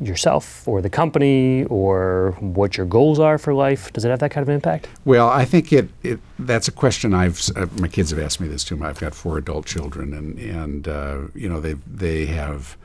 yourself 0.00 0.66
or 0.66 0.80
the 0.80 0.88
company 0.88 1.64
or 1.64 2.34
what 2.40 2.78
your 2.78 2.86
goals 2.86 3.18
are 3.18 3.36
for 3.36 3.52
life? 3.52 3.92
Does 3.92 4.06
it 4.06 4.08
have 4.08 4.20
that 4.20 4.30
kind 4.30 4.42
of 4.42 4.48
impact? 4.48 4.88
Well, 5.04 5.28
I 5.28 5.44
think 5.44 5.70
it, 5.70 5.90
it 6.02 6.18
that's 6.38 6.66
a 6.66 6.72
question 6.72 7.12
I've 7.12 7.38
uh, 7.54 7.66
my 7.78 7.88
kids 7.88 8.08
have 8.08 8.18
asked 8.18 8.40
me 8.40 8.48
this 8.48 8.64
too. 8.64 8.82
I've 8.82 8.98
got 9.00 9.14
four 9.14 9.36
adult 9.36 9.66
children, 9.66 10.14
and 10.14 10.38
and 10.38 10.88
uh, 10.88 11.18
you 11.34 11.48
know 11.50 11.60
they 11.60 11.74
they 11.86 12.24
have 12.24 12.78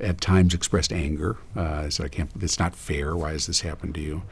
at 0.00 0.20
times 0.20 0.54
expressed 0.54 0.92
anger. 0.92 1.36
Uh, 1.56 1.84
I 1.84 1.88
said 1.90 2.06
I 2.06 2.08
can't. 2.08 2.30
It's 2.40 2.58
not 2.58 2.74
fair. 2.74 3.14
Why 3.14 3.30
has 3.30 3.46
this 3.46 3.60
happened 3.60 3.94
to 3.94 4.00
you? 4.00 4.22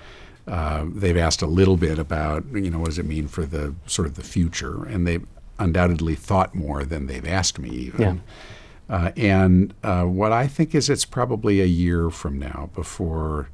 Uh, 0.46 0.84
they've 0.88 1.16
asked 1.16 1.42
a 1.42 1.46
little 1.46 1.76
bit 1.76 1.98
about 1.98 2.44
you 2.52 2.70
know 2.70 2.78
what 2.78 2.86
does 2.86 2.98
it 2.98 3.06
mean 3.06 3.28
for 3.28 3.46
the 3.46 3.74
sort 3.86 4.06
of 4.06 4.14
the 4.14 4.22
future, 4.22 4.84
and 4.84 5.06
they've 5.06 5.26
undoubtedly 5.58 6.14
thought 6.14 6.54
more 6.54 6.84
than 6.84 7.06
they've 7.06 7.26
asked 7.26 7.58
me 7.58 7.70
even. 7.70 8.00
Yeah. 8.00 8.16
Uh, 8.96 9.12
and 9.16 9.72
uh, 9.82 10.04
what 10.04 10.32
I 10.32 10.46
think 10.46 10.74
is 10.74 10.90
it's 10.90 11.06
probably 11.06 11.62
a 11.62 11.66
year 11.66 12.10
from 12.10 12.38
now 12.38 12.68
before 12.74 13.48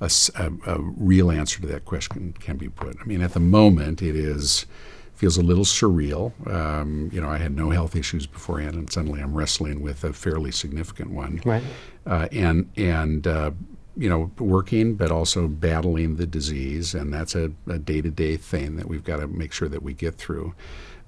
a 0.00 0.78
real 0.80 1.30
answer 1.30 1.60
to 1.60 1.66
that 1.68 1.84
question 1.84 2.34
can 2.38 2.56
be 2.56 2.68
put. 2.68 2.96
I 3.00 3.04
mean, 3.04 3.22
at 3.22 3.32
the 3.32 3.40
moment, 3.40 4.02
it 4.02 4.16
is 4.16 4.66
feels 5.14 5.36
a 5.36 5.42
little 5.42 5.64
surreal. 5.64 6.32
Um, 6.52 7.08
you 7.12 7.20
know, 7.20 7.28
I 7.28 7.38
had 7.38 7.56
no 7.56 7.70
health 7.70 7.94
issues 7.94 8.26
beforehand, 8.26 8.74
and 8.74 8.90
suddenly 8.90 9.20
I'm 9.20 9.32
wrestling 9.32 9.80
with 9.80 10.04
a 10.04 10.12
fairly 10.12 10.50
significant 10.50 11.10
one. 11.10 11.40
Right. 11.44 11.62
Uh, 12.04 12.28
and 12.32 12.70
and 12.76 13.26
uh, 13.26 13.52
you 13.96 14.08
know, 14.08 14.30
working, 14.38 14.94
but 14.94 15.10
also 15.10 15.48
battling 15.48 16.16
the 16.16 16.26
disease, 16.26 16.94
and 16.94 17.12
that's 17.12 17.34
a, 17.34 17.52
a 17.68 17.78
day-to-day 17.78 18.36
thing 18.36 18.76
that 18.76 18.88
we've 18.88 19.04
got 19.04 19.18
to 19.18 19.28
make 19.28 19.52
sure 19.52 19.68
that 19.68 19.82
we 19.82 19.94
get 19.94 20.16
through. 20.16 20.54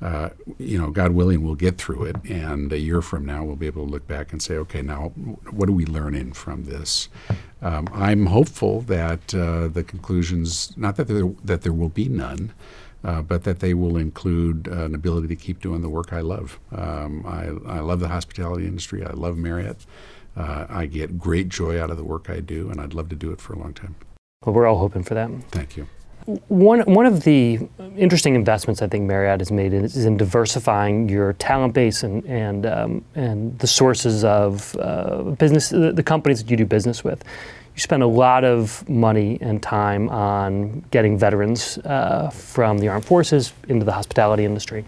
Uh, 0.01 0.29
you 0.59 0.79
know, 0.79 0.90
God 0.90 1.12
willing, 1.12 1.42
we'll 1.42 1.55
get 1.55 1.79
through 1.79 2.05
it, 2.05 2.16
and 2.29 2.70
a 2.72 2.79
year 2.79 3.01
from 3.01 3.25
now, 3.25 3.42
we'll 3.44 3.57
be 3.57 3.66
able 3.66 3.87
to 3.87 3.90
look 3.90 4.07
back 4.07 4.31
and 4.31 4.42
say, 4.42 4.57
okay, 4.57 4.83
now 4.83 5.09
what 5.51 5.68
are 5.68 5.72
we 5.72 5.87
learning 5.87 6.33
from 6.33 6.64
this? 6.64 7.09
Um, 7.62 7.88
I'm 7.92 8.27
hopeful 8.27 8.83
that 8.83 9.35
uh, 9.35 9.68
the 9.68 9.83
conclusions, 9.83 10.77
not 10.77 10.96
that 10.96 11.09
there 11.09 11.33
that 11.42 11.62
there 11.62 11.72
will 11.72 11.88
be 11.88 12.09
none, 12.09 12.53
uh, 13.03 13.22
but 13.22 13.44
that 13.44 13.61
they 13.61 13.72
will 13.72 13.96
include 13.96 14.68
uh, 14.68 14.85
an 14.85 14.94
ability 14.94 15.29
to 15.29 15.37
keep 15.37 15.61
doing 15.61 15.81
the 15.81 15.88
work 15.88 16.12
I 16.12 16.20
love. 16.20 16.59
Um, 16.72 17.25
I, 17.27 17.77
I 17.77 17.81
love 17.81 18.01
the 18.01 18.09
hospitality 18.09 18.66
industry. 18.66 19.03
I 19.05 19.12
love 19.12 19.38
Marriott. 19.38 19.87
Uh, 20.37 20.66
I 20.68 20.87
get 20.87 21.18
great 21.18 21.49
joy 21.49 21.81
out 21.81 21.90
of 21.90 21.96
the 21.96 22.05
work 22.05 22.29
I 22.29 22.40
do, 22.40 22.70
and 22.70 22.81
I'd 22.81 22.94
love 22.94 23.09
to 23.09 23.16
do 23.16 23.33
it 23.33 23.40
for 23.40 23.55
a 23.55 23.59
long 23.59 23.72
time. 23.72 23.94
Well, 24.44 24.55
we're 24.55 24.66
all 24.66 24.79
hoping 24.79 25.03
for 25.03 25.14
that. 25.14 25.31
Thank 25.51 25.77
you. 25.77 25.88
One, 26.49 26.81
one 26.81 27.07
of 27.07 27.22
the 27.22 27.61
interesting 27.96 28.35
investments 28.35 28.83
I 28.83 28.88
think 28.88 29.05
Marriott 29.05 29.40
has 29.40 29.53
made 29.53 29.72
is 29.72 30.05
in 30.05 30.16
diversifying 30.16 31.09
your 31.09 31.35
talent 31.35 31.72
base 31.72 32.03
and, 32.03 32.25
and, 32.27 32.66
um, 32.66 33.05
and 33.14 33.57
the 33.61 33.66
sources 33.68 34.25
of 34.25 34.77
uh, 34.77 35.22
business, 35.38 35.68
the, 35.68 35.92
the 35.92 36.03
companies 36.03 36.42
that 36.42 36.51
you 36.51 36.57
do 36.57 36.66
business 36.66 37.05
with. 37.05 37.22
You 37.77 37.81
spend 37.81 38.03
a 38.03 38.09
lot 38.09 38.42
of 38.42 38.88
money 38.88 39.38
and 39.40 39.62
time 39.62 40.09
on 40.09 40.85
getting 40.90 41.16
veterans 41.16 41.79
uh, 41.79 42.31
from 42.31 42.79
the 42.79 42.88
armed 42.88 43.05
forces 43.05 43.53
into 43.68 43.85
the 43.85 43.92
hospitality 43.92 44.44
industry. 44.44 44.85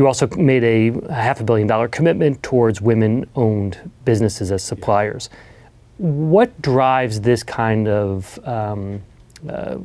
You 0.00 0.06
also 0.06 0.28
made 0.28 0.64
a, 0.64 1.12
half 1.12 1.42
a 1.42 1.44
billion 1.44 1.68
dollar 1.68 1.86
commitment 1.86 2.42
towards 2.42 2.80
women 2.80 3.28
owned 3.36 3.90
businesses 4.06 4.50
as 4.50 4.62
suppliers. 4.62 5.28
What 5.98 6.62
drives 6.62 7.20
this 7.20 7.42
kind 7.42 7.86
of 7.86 8.38
um, 8.48 9.02
uh, 9.46 9.76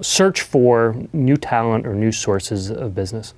search 0.00 0.40
for 0.40 0.96
new 1.12 1.36
talent 1.36 1.86
or 1.86 1.92
new 1.92 2.10
sources 2.10 2.70
of 2.70 2.94
business? 2.94 3.34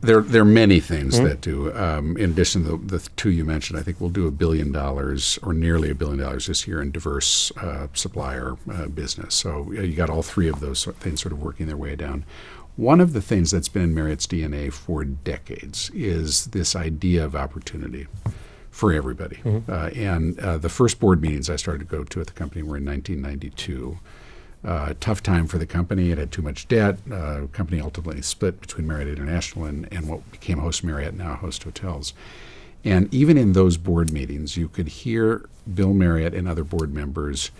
There, 0.00 0.22
there 0.22 0.42
are 0.42 0.46
many 0.46 0.80
things 0.80 1.20
that 1.20 1.42
do. 1.42 1.72
Um, 1.76 2.16
in 2.16 2.30
addition 2.30 2.64
to 2.64 2.78
the, 2.78 2.98
the 2.98 3.08
two 3.14 3.30
you 3.30 3.44
mentioned, 3.44 3.78
I 3.78 3.82
think 3.82 4.00
we'll 4.00 4.10
do 4.10 4.26
a 4.26 4.30
billion 4.30 4.72
dollars 4.72 5.38
or 5.42 5.52
nearly 5.52 5.90
a 5.90 5.94
billion 5.94 6.20
dollars 6.20 6.46
this 6.46 6.66
year 6.66 6.80
in 6.80 6.90
diverse 6.90 7.52
uh, 7.58 7.86
supplier 7.92 8.56
uh, 8.72 8.86
business. 8.86 9.34
So 9.34 9.70
you 9.72 9.94
got 9.94 10.08
all 10.08 10.22
three 10.22 10.48
of 10.48 10.60
those 10.60 10.86
things 10.86 11.20
sort 11.20 11.32
of 11.32 11.42
working 11.42 11.66
their 11.66 11.76
way 11.76 11.96
down. 11.96 12.24
One 12.76 13.00
of 13.00 13.12
the 13.12 13.20
things 13.20 13.50
that's 13.50 13.68
been 13.68 13.82
in 13.82 13.94
Marriott's 13.94 14.26
DNA 14.26 14.72
for 14.72 15.04
decades 15.04 15.90
is 15.94 16.46
this 16.46 16.74
idea 16.74 17.24
of 17.24 17.36
opportunity 17.36 18.06
for 18.70 18.92
everybody. 18.92 19.40
Uh, 19.68 19.90
and 19.94 20.40
uh, 20.40 20.56
the 20.56 20.70
first 20.70 20.98
board 20.98 21.20
meetings 21.20 21.50
I 21.50 21.56
started 21.56 21.80
to 21.80 21.96
go 21.96 22.02
to 22.04 22.20
at 22.20 22.26
the 22.28 22.32
company 22.32 22.62
were 22.62 22.78
in 22.78 22.86
1992 22.86 23.98
uh, 24.64 24.94
tough 25.00 25.22
time 25.22 25.46
for 25.46 25.58
the 25.58 25.66
company. 25.66 26.10
It 26.10 26.18
had 26.18 26.30
too 26.30 26.42
much 26.42 26.68
debt. 26.68 26.98
Uh, 27.10 27.46
company 27.52 27.80
ultimately 27.80 28.22
split 28.22 28.60
between 28.60 28.86
Marriott 28.86 29.08
International 29.08 29.64
and, 29.64 29.92
and 29.92 30.08
what 30.08 30.30
became 30.30 30.58
Host 30.58 30.84
Marriott, 30.84 31.14
now 31.14 31.34
Host 31.34 31.64
Hotels. 31.64 32.14
And 32.84 33.12
even 33.12 33.36
in 33.36 33.52
those 33.52 33.76
board 33.76 34.12
meetings, 34.12 34.56
you 34.56 34.68
could 34.68 34.88
hear 34.88 35.48
Bill 35.72 35.92
Marriott 35.92 36.34
and 36.34 36.48
other 36.48 36.64
board 36.64 36.92
members 36.92 37.50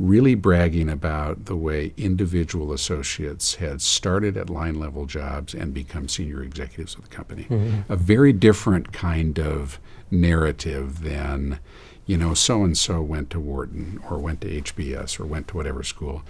really 0.00 0.34
bragging 0.34 0.88
about 0.88 1.44
the 1.44 1.54
way 1.54 1.92
individual 1.98 2.72
associates 2.72 3.56
had 3.56 3.82
started 3.82 4.34
at 4.34 4.48
line 4.48 4.80
level 4.80 5.04
jobs 5.04 5.52
and 5.52 5.74
become 5.74 6.08
senior 6.08 6.42
executives 6.42 6.94
of 6.94 7.02
the 7.02 7.14
company. 7.14 7.44
Mm-hmm. 7.44 7.92
A 7.92 7.96
very 7.96 8.32
different 8.32 8.94
kind 8.94 9.38
of 9.38 9.78
narrative 10.10 11.02
than, 11.02 11.60
you 12.06 12.16
know, 12.16 12.32
so 12.32 12.64
and 12.64 12.78
so 12.78 13.02
went 13.02 13.28
to 13.30 13.38
Wharton 13.38 14.00
or 14.08 14.18
went 14.18 14.40
to 14.40 14.62
HBS 14.62 15.20
or 15.20 15.26
went 15.26 15.48
to 15.48 15.56
whatever 15.58 15.82
school 15.82 16.22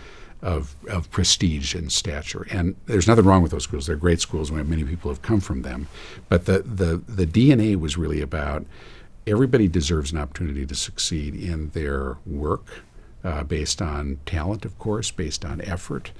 of, 0.42 0.74
of 0.88 1.09
prestige 1.12 1.72
and 1.72 1.92
stature. 1.92 2.48
And 2.50 2.74
there's 2.87 3.06
nothing 3.06 3.24
wrong 3.24 3.40
with 3.40 3.52
those 3.52 3.64
schools. 3.64 3.87
They're 3.87 3.94
great 3.94 4.20
schools. 4.20 4.50
and 4.50 4.68
Many 4.68 4.83
people 4.83 5.12
have 5.12 5.22
come 5.22 5.38
from 5.38 5.62
them. 5.62 5.87
But 6.28 6.46
the, 6.46 6.62
the, 6.62 6.96
the 7.06 7.26
DNA 7.26 7.76
was 7.76 7.96
really 7.96 8.20
about 8.20 8.66
everybody 9.28 9.68
deserves 9.68 10.11
an 10.11 10.18
opportunity 10.18 10.66
to 10.66 10.74
succeed 10.74 11.37
in 11.37 11.68
their 11.70 12.16
work 12.26 12.83
uh, 13.24 13.42
based 13.44 13.83
on 13.83 14.18
talent, 14.26 14.64
of 14.64 14.78
course, 14.78 15.11
based 15.11 15.44
on 15.44 15.61
effort. 15.62 16.12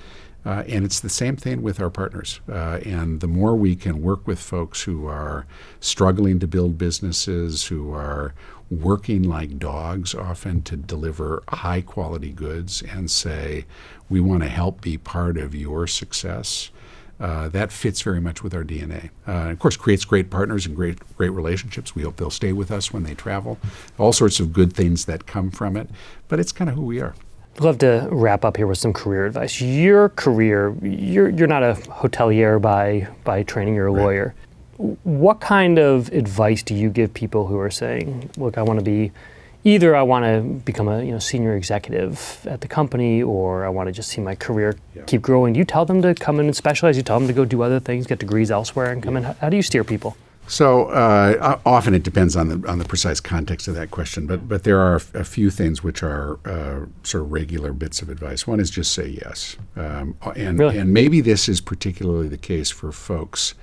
Uh, 0.45 0.65
and 0.69 0.85
it's 0.87 1.01
the 1.01 1.09
same 1.11 1.37
thing 1.37 1.61
with 1.61 1.81
our 1.81 1.91
partners. 1.91 2.41
Uh, 2.49 2.81
and 2.87 3.21
the 3.21 3.29
more 3.29 3.55
we 3.55 3.77
can 3.77 4.01
work 4.01 4.27
with 4.27 4.39
folks 4.39 4.83
who 4.83 5.07
are 5.07 5.47
struggling 5.81 6.39
to 6.39 6.47
build 6.47 6.79
businesses, 6.79 7.65
who 7.65 7.93
are 7.93 8.35
working 8.71 9.23
like 9.23 9.59
dogs 9.59 10.15
often 10.15 10.63
to 10.63 10.77
deliver 10.77 11.43
high 11.49 11.83
quality 11.83 12.31
goods, 12.31 12.83
and 12.83 13.11
say, 13.11 13.67
we 14.09 14.21
want 14.21 14.43
to 14.43 14.49
help 14.49 14.81
be 14.81 14.97
part 14.97 15.37
of 15.37 15.55
your 15.55 15.87
success. 15.87 16.71
Uh, 17.21 17.49
that 17.51 17.71
fits 17.71 18.01
very 18.01 18.21
much 18.21 18.43
with 18.43 18.55
our 18.55 18.65
DNA. 18.65 19.11
Uh, 19.29 19.51
of 19.51 19.59
course, 19.59 19.77
creates 19.77 20.05
great 20.05 20.31
partners 20.31 20.65
and 20.65 20.75
great 20.75 20.99
great 21.17 21.31
relationships. 21.31 21.95
We 21.95 22.03
hope 22.03 22.17
they'll 22.17 22.31
stay 22.31 22.53
with 22.53 22.71
us 22.71 22.93
when 22.93 23.03
they 23.03 23.15
travel. 23.15 23.59
All 23.99 24.13
sorts 24.13 24.41
of 24.41 24.53
good 24.53 24.73
things 24.73 25.05
that 25.05 25.27
come 25.27 25.51
from 25.51 25.77
it. 25.77 25.91
But 26.29 26.41
it's 26.41 26.53
kind 26.53 26.71
of 26.71 26.77
who 26.77 26.83
we 26.83 27.01
are. 27.01 27.15
I'd 27.57 27.65
love 27.65 27.79
to 27.79 28.09
wrap 28.11 28.45
up 28.45 28.57
here 28.57 28.67
with 28.67 28.79
some 28.79 28.95
career 28.95 29.27
advice. 29.27 29.61
Your 29.61 30.09
career, 30.09 30.75
you're 30.83 31.29
you're 31.29 31.47
not 31.47 31.63
a 31.63 31.75
hotelier 31.75 32.61
by 32.61 33.07
by 33.25 33.43
training. 33.43 33.75
You're 33.75 33.89
a 33.89 33.93
right. 33.93 34.03
lawyer. 34.03 34.35
What 35.05 35.41
kind 35.41 35.79
of 35.79 36.09
advice 36.13 36.63
do 36.63 36.75
you 36.75 36.89
give 36.89 37.13
people 37.13 37.47
who 37.47 37.59
are 37.59 37.71
saying, 37.71 38.31
"Look, 38.39 38.57
I 38.57 38.63
want 38.63 38.79
to 38.79 38.85
be." 38.85 39.13
Either 39.62 39.94
I 39.94 40.03
want 40.03 40.25
to 40.25 40.40
become 40.64 40.88
a 40.88 41.03
you 41.03 41.12
know 41.12 41.18
senior 41.18 41.55
executive 41.55 42.46
at 42.49 42.62
the 42.62 42.68
company, 42.68 43.23
or 43.23 43.64
I 43.64 43.68
want 43.68 43.88
to 43.88 43.92
just 43.92 44.09
see 44.09 44.20
my 44.20 44.35
career 44.35 44.77
yeah. 44.94 45.03
keep 45.03 45.20
growing. 45.23 45.53
Do 45.53 45.59
you 45.59 45.64
tell 45.64 45.85
them 45.85 46.01
to 46.03 46.14
come 46.14 46.40
in 46.40 46.46
and 46.46 46.57
specialize? 46.57 46.96
You 46.96 47.03
tell 47.03 47.18
them 47.18 47.29
to 47.29 47.35
go 47.35 47.44
do 47.44 47.62
other 47.62 47.81
things, 47.81 48.07
get 48.07 48.18
degrees 48.18 48.51
elsewhere, 48.51 48.90
and 48.90 49.03
come 49.03 49.14
yeah. 49.16 49.31
in. 49.31 49.37
How 49.37 49.49
do 49.51 49.57
you 49.57 49.62
steer 49.62 49.85
people? 49.85 50.16
So 50.51 50.87
uh, 50.87 51.61
often 51.64 51.94
it 51.94 52.03
depends 52.03 52.35
on 52.35 52.49
the 52.49 52.68
on 52.68 52.79
the 52.79 52.85
precise 52.85 53.20
context 53.20 53.68
of 53.68 53.75
that 53.77 53.92
question, 53.92 54.27
but 54.27 54.49
but 54.49 54.64
there 54.64 54.81
are 54.81 54.96
a 55.14 55.25
few 55.25 55.49
things 55.49 55.85
which 55.85 56.03
are 56.03 56.40
uh, 56.44 56.87
sort 57.05 57.23
of 57.23 57.31
regular 57.31 57.73
bits 57.73 58.03
of 58.03 58.09
advice. 58.09 58.49
One 58.49 58.59
is 58.59 58.68
just 58.68 58.92
say 58.92 59.07
yes, 59.07 59.57
um, 59.77 60.16
and 60.35 60.59
really? 60.59 60.79
and 60.79 60.92
maybe 60.92 61.20
this 61.20 61.49
is 61.49 61.61
particularly 61.61 62.29
the 62.29 62.37
case 62.37 62.68
for 62.70 62.90
folks 62.90 63.55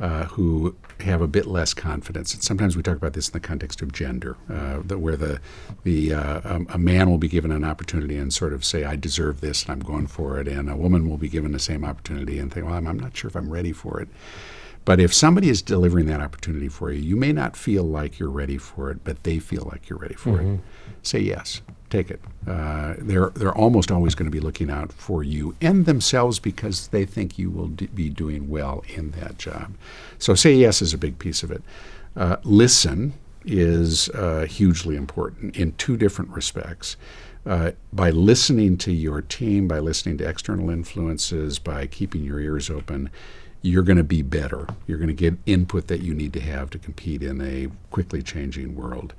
uh, 0.00 0.24
who 0.24 0.76
have 1.00 1.20
a 1.20 1.26
bit 1.26 1.46
less 1.46 1.74
confidence. 1.74 2.34
And 2.34 2.42
sometimes 2.42 2.76
we 2.76 2.82
talk 2.82 2.96
about 2.96 3.12
this 3.12 3.28
in 3.28 3.32
the 3.32 3.40
context 3.40 3.82
of 3.82 3.92
gender, 3.92 4.36
uh, 4.50 4.80
the, 4.84 4.98
where 4.98 5.16
the 5.16 5.40
the 5.84 6.14
uh, 6.14 6.40
um, 6.44 6.66
a 6.70 6.78
man 6.78 7.10
will 7.10 7.18
be 7.18 7.28
given 7.28 7.50
an 7.50 7.64
opportunity 7.64 8.16
and 8.16 8.32
sort 8.32 8.52
of 8.52 8.64
say, 8.64 8.84
"I 8.84 8.96
deserve 8.96 9.40
this, 9.40 9.62
and 9.64 9.72
I'm 9.72 9.80
going 9.80 10.06
for 10.06 10.38
it," 10.40 10.48
and 10.48 10.70
a 10.70 10.76
woman 10.76 11.08
will 11.08 11.18
be 11.18 11.28
given 11.28 11.52
the 11.52 11.58
same 11.58 11.84
opportunity 11.84 12.38
and 12.38 12.52
think, 12.52 12.66
"Well, 12.66 12.74
I'm, 12.74 12.86
I'm 12.86 12.98
not 12.98 13.16
sure 13.16 13.28
if 13.28 13.36
I'm 13.36 13.50
ready 13.50 13.72
for 13.72 14.00
it." 14.00 14.08
But 14.84 15.00
if 15.00 15.12
somebody 15.12 15.48
is 15.50 15.60
delivering 15.60 16.06
that 16.06 16.20
opportunity 16.20 16.68
for 16.68 16.90
you, 16.90 17.00
you 17.00 17.16
may 17.16 17.32
not 17.32 17.56
feel 17.56 17.84
like 17.84 18.18
you're 18.18 18.30
ready 18.30 18.58
for 18.58 18.90
it, 18.90 19.04
but 19.04 19.22
they 19.24 19.38
feel 19.38 19.68
like 19.70 19.88
you're 19.88 19.98
ready 19.98 20.14
for 20.14 20.38
mm-hmm. 20.38 20.54
it. 20.54 20.60
Say 21.02 21.20
yes, 21.20 21.60
take 21.90 22.10
it. 22.10 22.20
Uh, 22.46 22.94
they're 22.98 23.30
they're 23.30 23.54
almost 23.54 23.90
always 23.90 24.14
going 24.14 24.30
to 24.30 24.34
be 24.34 24.40
looking 24.40 24.70
out 24.70 24.92
for 24.92 25.22
you 25.22 25.54
and 25.60 25.86
themselves 25.86 26.38
because 26.38 26.88
they 26.88 27.04
think 27.04 27.38
you 27.38 27.50
will 27.50 27.68
d- 27.68 27.88
be 27.94 28.08
doing 28.08 28.48
well 28.48 28.82
in 28.88 29.10
that 29.12 29.38
job. 29.38 29.74
So 30.18 30.34
say 30.34 30.54
yes 30.54 30.80
is 30.82 30.94
a 30.94 30.98
big 30.98 31.18
piece 31.18 31.42
of 31.42 31.50
it. 31.50 31.62
Uh, 32.16 32.36
listen 32.42 33.14
is 33.44 34.08
uh, 34.10 34.46
hugely 34.48 34.96
important 34.96 35.56
in 35.56 35.72
two 35.72 35.96
different 35.96 36.30
respects. 36.30 36.96
Uh, 37.46 37.70
by 37.92 38.10
listening 38.10 38.76
to 38.76 38.92
your 38.92 39.22
team, 39.22 39.66
by 39.66 39.78
listening 39.78 40.18
to 40.18 40.28
external 40.28 40.68
influences, 40.68 41.58
by 41.58 41.86
keeping 41.86 42.22
your 42.22 42.40
ears 42.40 42.68
open, 42.68 43.08
you're 43.62 43.82
going 43.82 43.98
to 43.98 44.04
be 44.04 44.22
better. 44.22 44.66
You're 44.86 44.98
going 44.98 45.08
to 45.08 45.14
get 45.14 45.38
input 45.46 45.88
that 45.88 46.00
you 46.00 46.14
need 46.14 46.32
to 46.34 46.40
have 46.40 46.70
to 46.70 46.78
compete 46.78 47.22
in 47.22 47.40
a 47.40 47.68
quickly 47.90 48.22
changing 48.22 48.76
world. 48.76 49.14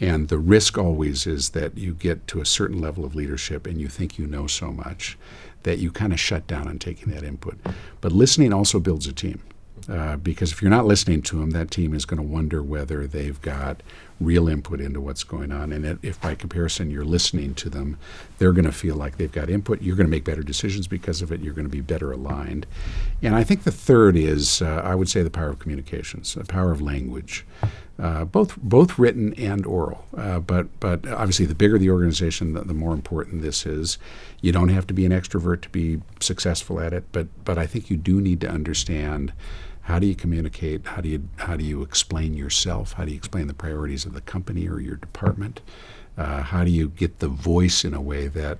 And 0.00 0.28
the 0.28 0.38
risk 0.38 0.78
always 0.78 1.26
is 1.26 1.50
that 1.50 1.78
you 1.78 1.94
get 1.94 2.26
to 2.28 2.40
a 2.40 2.46
certain 2.46 2.80
level 2.80 3.04
of 3.04 3.14
leadership 3.14 3.66
and 3.66 3.80
you 3.80 3.88
think 3.88 4.18
you 4.18 4.26
know 4.26 4.46
so 4.46 4.72
much 4.72 5.16
that 5.62 5.78
you 5.78 5.92
kind 5.92 6.12
of 6.12 6.18
shut 6.18 6.46
down 6.46 6.66
on 6.66 6.78
taking 6.78 7.12
that 7.12 7.22
input. 7.22 7.58
But 8.00 8.12
listening 8.12 8.52
also 8.52 8.80
builds 8.80 9.06
a 9.06 9.12
team. 9.12 9.40
Uh, 9.88 10.16
because 10.16 10.52
if 10.52 10.62
you're 10.62 10.70
not 10.70 10.86
listening 10.86 11.22
to 11.22 11.38
them, 11.40 11.50
that 11.50 11.70
team 11.70 11.92
is 11.92 12.04
going 12.04 12.18
to 12.18 12.22
wonder 12.22 12.62
whether 12.62 13.06
they've 13.06 13.40
got 13.42 13.82
real 14.20 14.48
input 14.48 14.80
into 14.80 15.00
what's 15.00 15.24
going 15.24 15.50
on. 15.50 15.72
And 15.72 15.98
if 16.02 16.20
by 16.20 16.34
comparison 16.34 16.90
you're 16.90 17.04
listening 17.04 17.54
to 17.56 17.68
them, 17.68 17.98
they're 18.38 18.52
going 18.52 18.64
to 18.64 18.72
feel 18.72 18.94
like 18.94 19.16
they've 19.16 19.32
got 19.32 19.50
input. 19.50 19.82
You're 19.82 19.96
going 19.96 20.06
to 20.06 20.10
make 20.10 20.24
better 20.24 20.42
decisions 20.42 20.86
because 20.86 21.22
of 21.22 21.32
it. 21.32 21.40
You're 21.40 21.54
going 21.54 21.66
to 21.66 21.70
be 21.70 21.80
better 21.80 22.12
aligned. 22.12 22.66
And 23.22 23.34
I 23.34 23.42
think 23.42 23.64
the 23.64 23.72
third 23.72 24.16
is, 24.16 24.62
uh, 24.62 24.82
I 24.84 24.94
would 24.94 25.08
say, 25.08 25.22
the 25.22 25.30
power 25.30 25.48
of 25.48 25.58
communications, 25.58 26.34
the 26.34 26.44
power 26.44 26.70
of 26.70 26.80
language. 26.80 27.44
Uh, 28.02 28.24
both 28.24 28.56
both 28.56 28.98
written 28.98 29.32
and 29.34 29.64
oral. 29.64 30.04
Uh, 30.16 30.40
but 30.40 30.66
but 30.80 31.06
obviously, 31.06 31.46
the 31.46 31.54
bigger 31.54 31.78
the 31.78 31.88
organization, 31.88 32.52
the, 32.52 32.62
the, 32.62 32.74
more 32.74 32.94
important 32.94 33.42
this 33.42 33.64
is. 33.64 33.96
You 34.40 34.50
don't 34.50 34.70
have 34.70 34.88
to 34.88 34.94
be 34.94 35.06
an 35.06 35.12
extrovert 35.12 35.60
to 35.60 35.68
be 35.68 36.00
successful 36.18 36.80
at 36.80 36.92
it, 36.92 37.04
but 37.12 37.28
but 37.44 37.58
I 37.58 37.66
think 37.68 37.90
you 37.90 37.96
do 37.96 38.20
need 38.20 38.40
to 38.40 38.48
understand 38.48 39.32
how 39.82 40.00
do 40.00 40.06
you 40.08 40.16
communicate? 40.16 40.84
How 40.84 41.00
do 41.00 41.08
you 41.08 41.28
how 41.36 41.56
do 41.56 41.62
you 41.62 41.82
explain 41.82 42.34
yourself? 42.34 42.94
How 42.94 43.04
do 43.04 43.12
you 43.12 43.16
explain 43.16 43.46
the 43.46 43.54
priorities 43.54 44.04
of 44.04 44.14
the 44.14 44.20
company 44.20 44.68
or 44.68 44.80
your 44.80 44.96
department? 44.96 45.60
Uh, 46.18 46.42
how 46.42 46.64
do 46.64 46.72
you 46.72 46.88
get 46.88 47.20
the 47.20 47.28
voice 47.28 47.84
in 47.84 47.94
a 47.94 48.00
way 48.00 48.26
that 48.26 48.58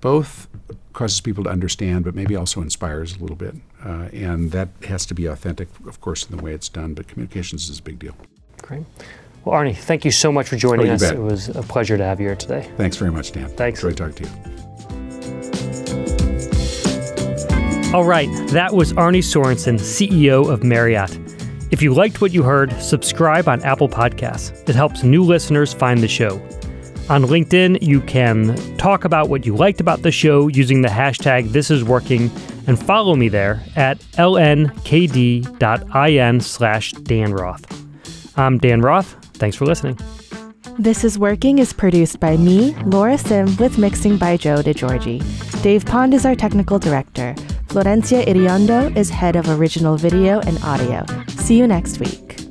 both 0.00 0.46
causes 0.92 1.20
people 1.20 1.42
to 1.42 1.50
understand, 1.50 2.04
but 2.04 2.14
maybe 2.14 2.36
also 2.36 2.62
inspires 2.62 3.16
a 3.16 3.18
little 3.18 3.34
bit? 3.34 3.56
Uh, 3.84 4.10
and 4.12 4.52
that 4.52 4.68
has 4.84 5.04
to 5.06 5.14
be 5.14 5.26
authentic, 5.26 5.68
of 5.88 6.00
course, 6.00 6.24
in 6.24 6.36
the 6.36 6.42
way 6.42 6.54
it's 6.54 6.68
done. 6.68 6.94
But 6.94 7.08
communications 7.08 7.68
is 7.68 7.80
a 7.80 7.82
big 7.82 7.98
deal. 7.98 8.14
Great. 8.66 8.84
Well, 9.44 9.54
Arne, 9.54 9.74
thank 9.74 10.04
you 10.04 10.10
so 10.10 10.32
much 10.32 10.48
for 10.48 10.56
joining 10.56 10.88
oh, 10.88 10.94
us. 10.94 11.02
Bet. 11.02 11.14
It 11.14 11.20
was 11.20 11.48
a 11.50 11.62
pleasure 11.62 11.96
to 11.96 12.04
have 12.04 12.20
you 12.20 12.26
here 12.26 12.36
today. 12.36 12.68
Thanks 12.76 12.96
very 12.96 13.12
much, 13.12 13.30
Dan. 13.32 13.48
Thanks. 13.50 13.80
Great 13.80 13.96
talking 13.96 14.14
to 14.14 14.24
you. 14.24 14.30
All 17.94 18.04
right, 18.04 18.28
that 18.48 18.74
was 18.74 18.92
Arne 18.94 19.22
Sorenson, 19.22 19.76
CEO 19.76 20.50
of 20.52 20.64
Marriott. 20.64 21.16
If 21.70 21.80
you 21.80 21.94
liked 21.94 22.20
what 22.20 22.32
you 22.32 22.42
heard, 22.42 22.72
subscribe 22.80 23.48
on 23.48 23.62
Apple 23.62 23.88
Podcasts. 23.88 24.68
It 24.68 24.74
helps 24.74 25.04
new 25.04 25.22
listeners 25.22 25.72
find 25.72 26.02
the 26.02 26.08
show. 26.08 26.34
On 27.08 27.22
LinkedIn, 27.22 27.80
you 27.80 28.00
can 28.00 28.56
talk 28.76 29.04
about 29.04 29.28
what 29.28 29.46
you 29.46 29.54
liked 29.54 29.80
about 29.80 30.02
the 30.02 30.10
show 30.10 30.48
using 30.48 30.82
the 30.82 30.88
hashtag 30.88 31.48
ThisIsWorking 31.48 32.66
and 32.66 32.84
follow 32.84 33.14
me 33.14 33.28
there 33.28 33.62
at 33.76 33.98
lnkd.in 34.18 35.50
slash 36.40 36.92
Dan 36.92 37.32
Roth. 37.32 37.75
I'm 38.36 38.58
Dan 38.58 38.82
Roth. 38.82 39.16
Thanks 39.34 39.56
for 39.56 39.64
listening. 39.64 39.98
This 40.78 41.04
is 41.04 41.18
Working 41.18 41.58
is 41.58 41.72
produced 41.72 42.20
by 42.20 42.36
me, 42.36 42.74
Laura 42.84 43.16
Sim, 43.16 43.56
with 43.56 43.78
mixing 43.78 44.18
by 44.18 44.36
Joe 44.36 44.56
DeGiorgi. 44.56 45.62
Dave 45.62 45.86
Pond 45.86 46.12
is 46.12 46.26
our 46.26 46.34
technical 46.34 46.78
director. 46.78 47.34
Florencia 47.68 48.24
Iriondo 48.26 48.94
is 48.94 49.08
head 49.08 49.36
of 49.36 49.48
original 49.48 49.96
video 49.96 50.40
and 50.40 50.62
audio. 50.62 51.06
See 51.28 51.56
you 51.56 51.66
next 51.66 51.98
week. 51.98 52.45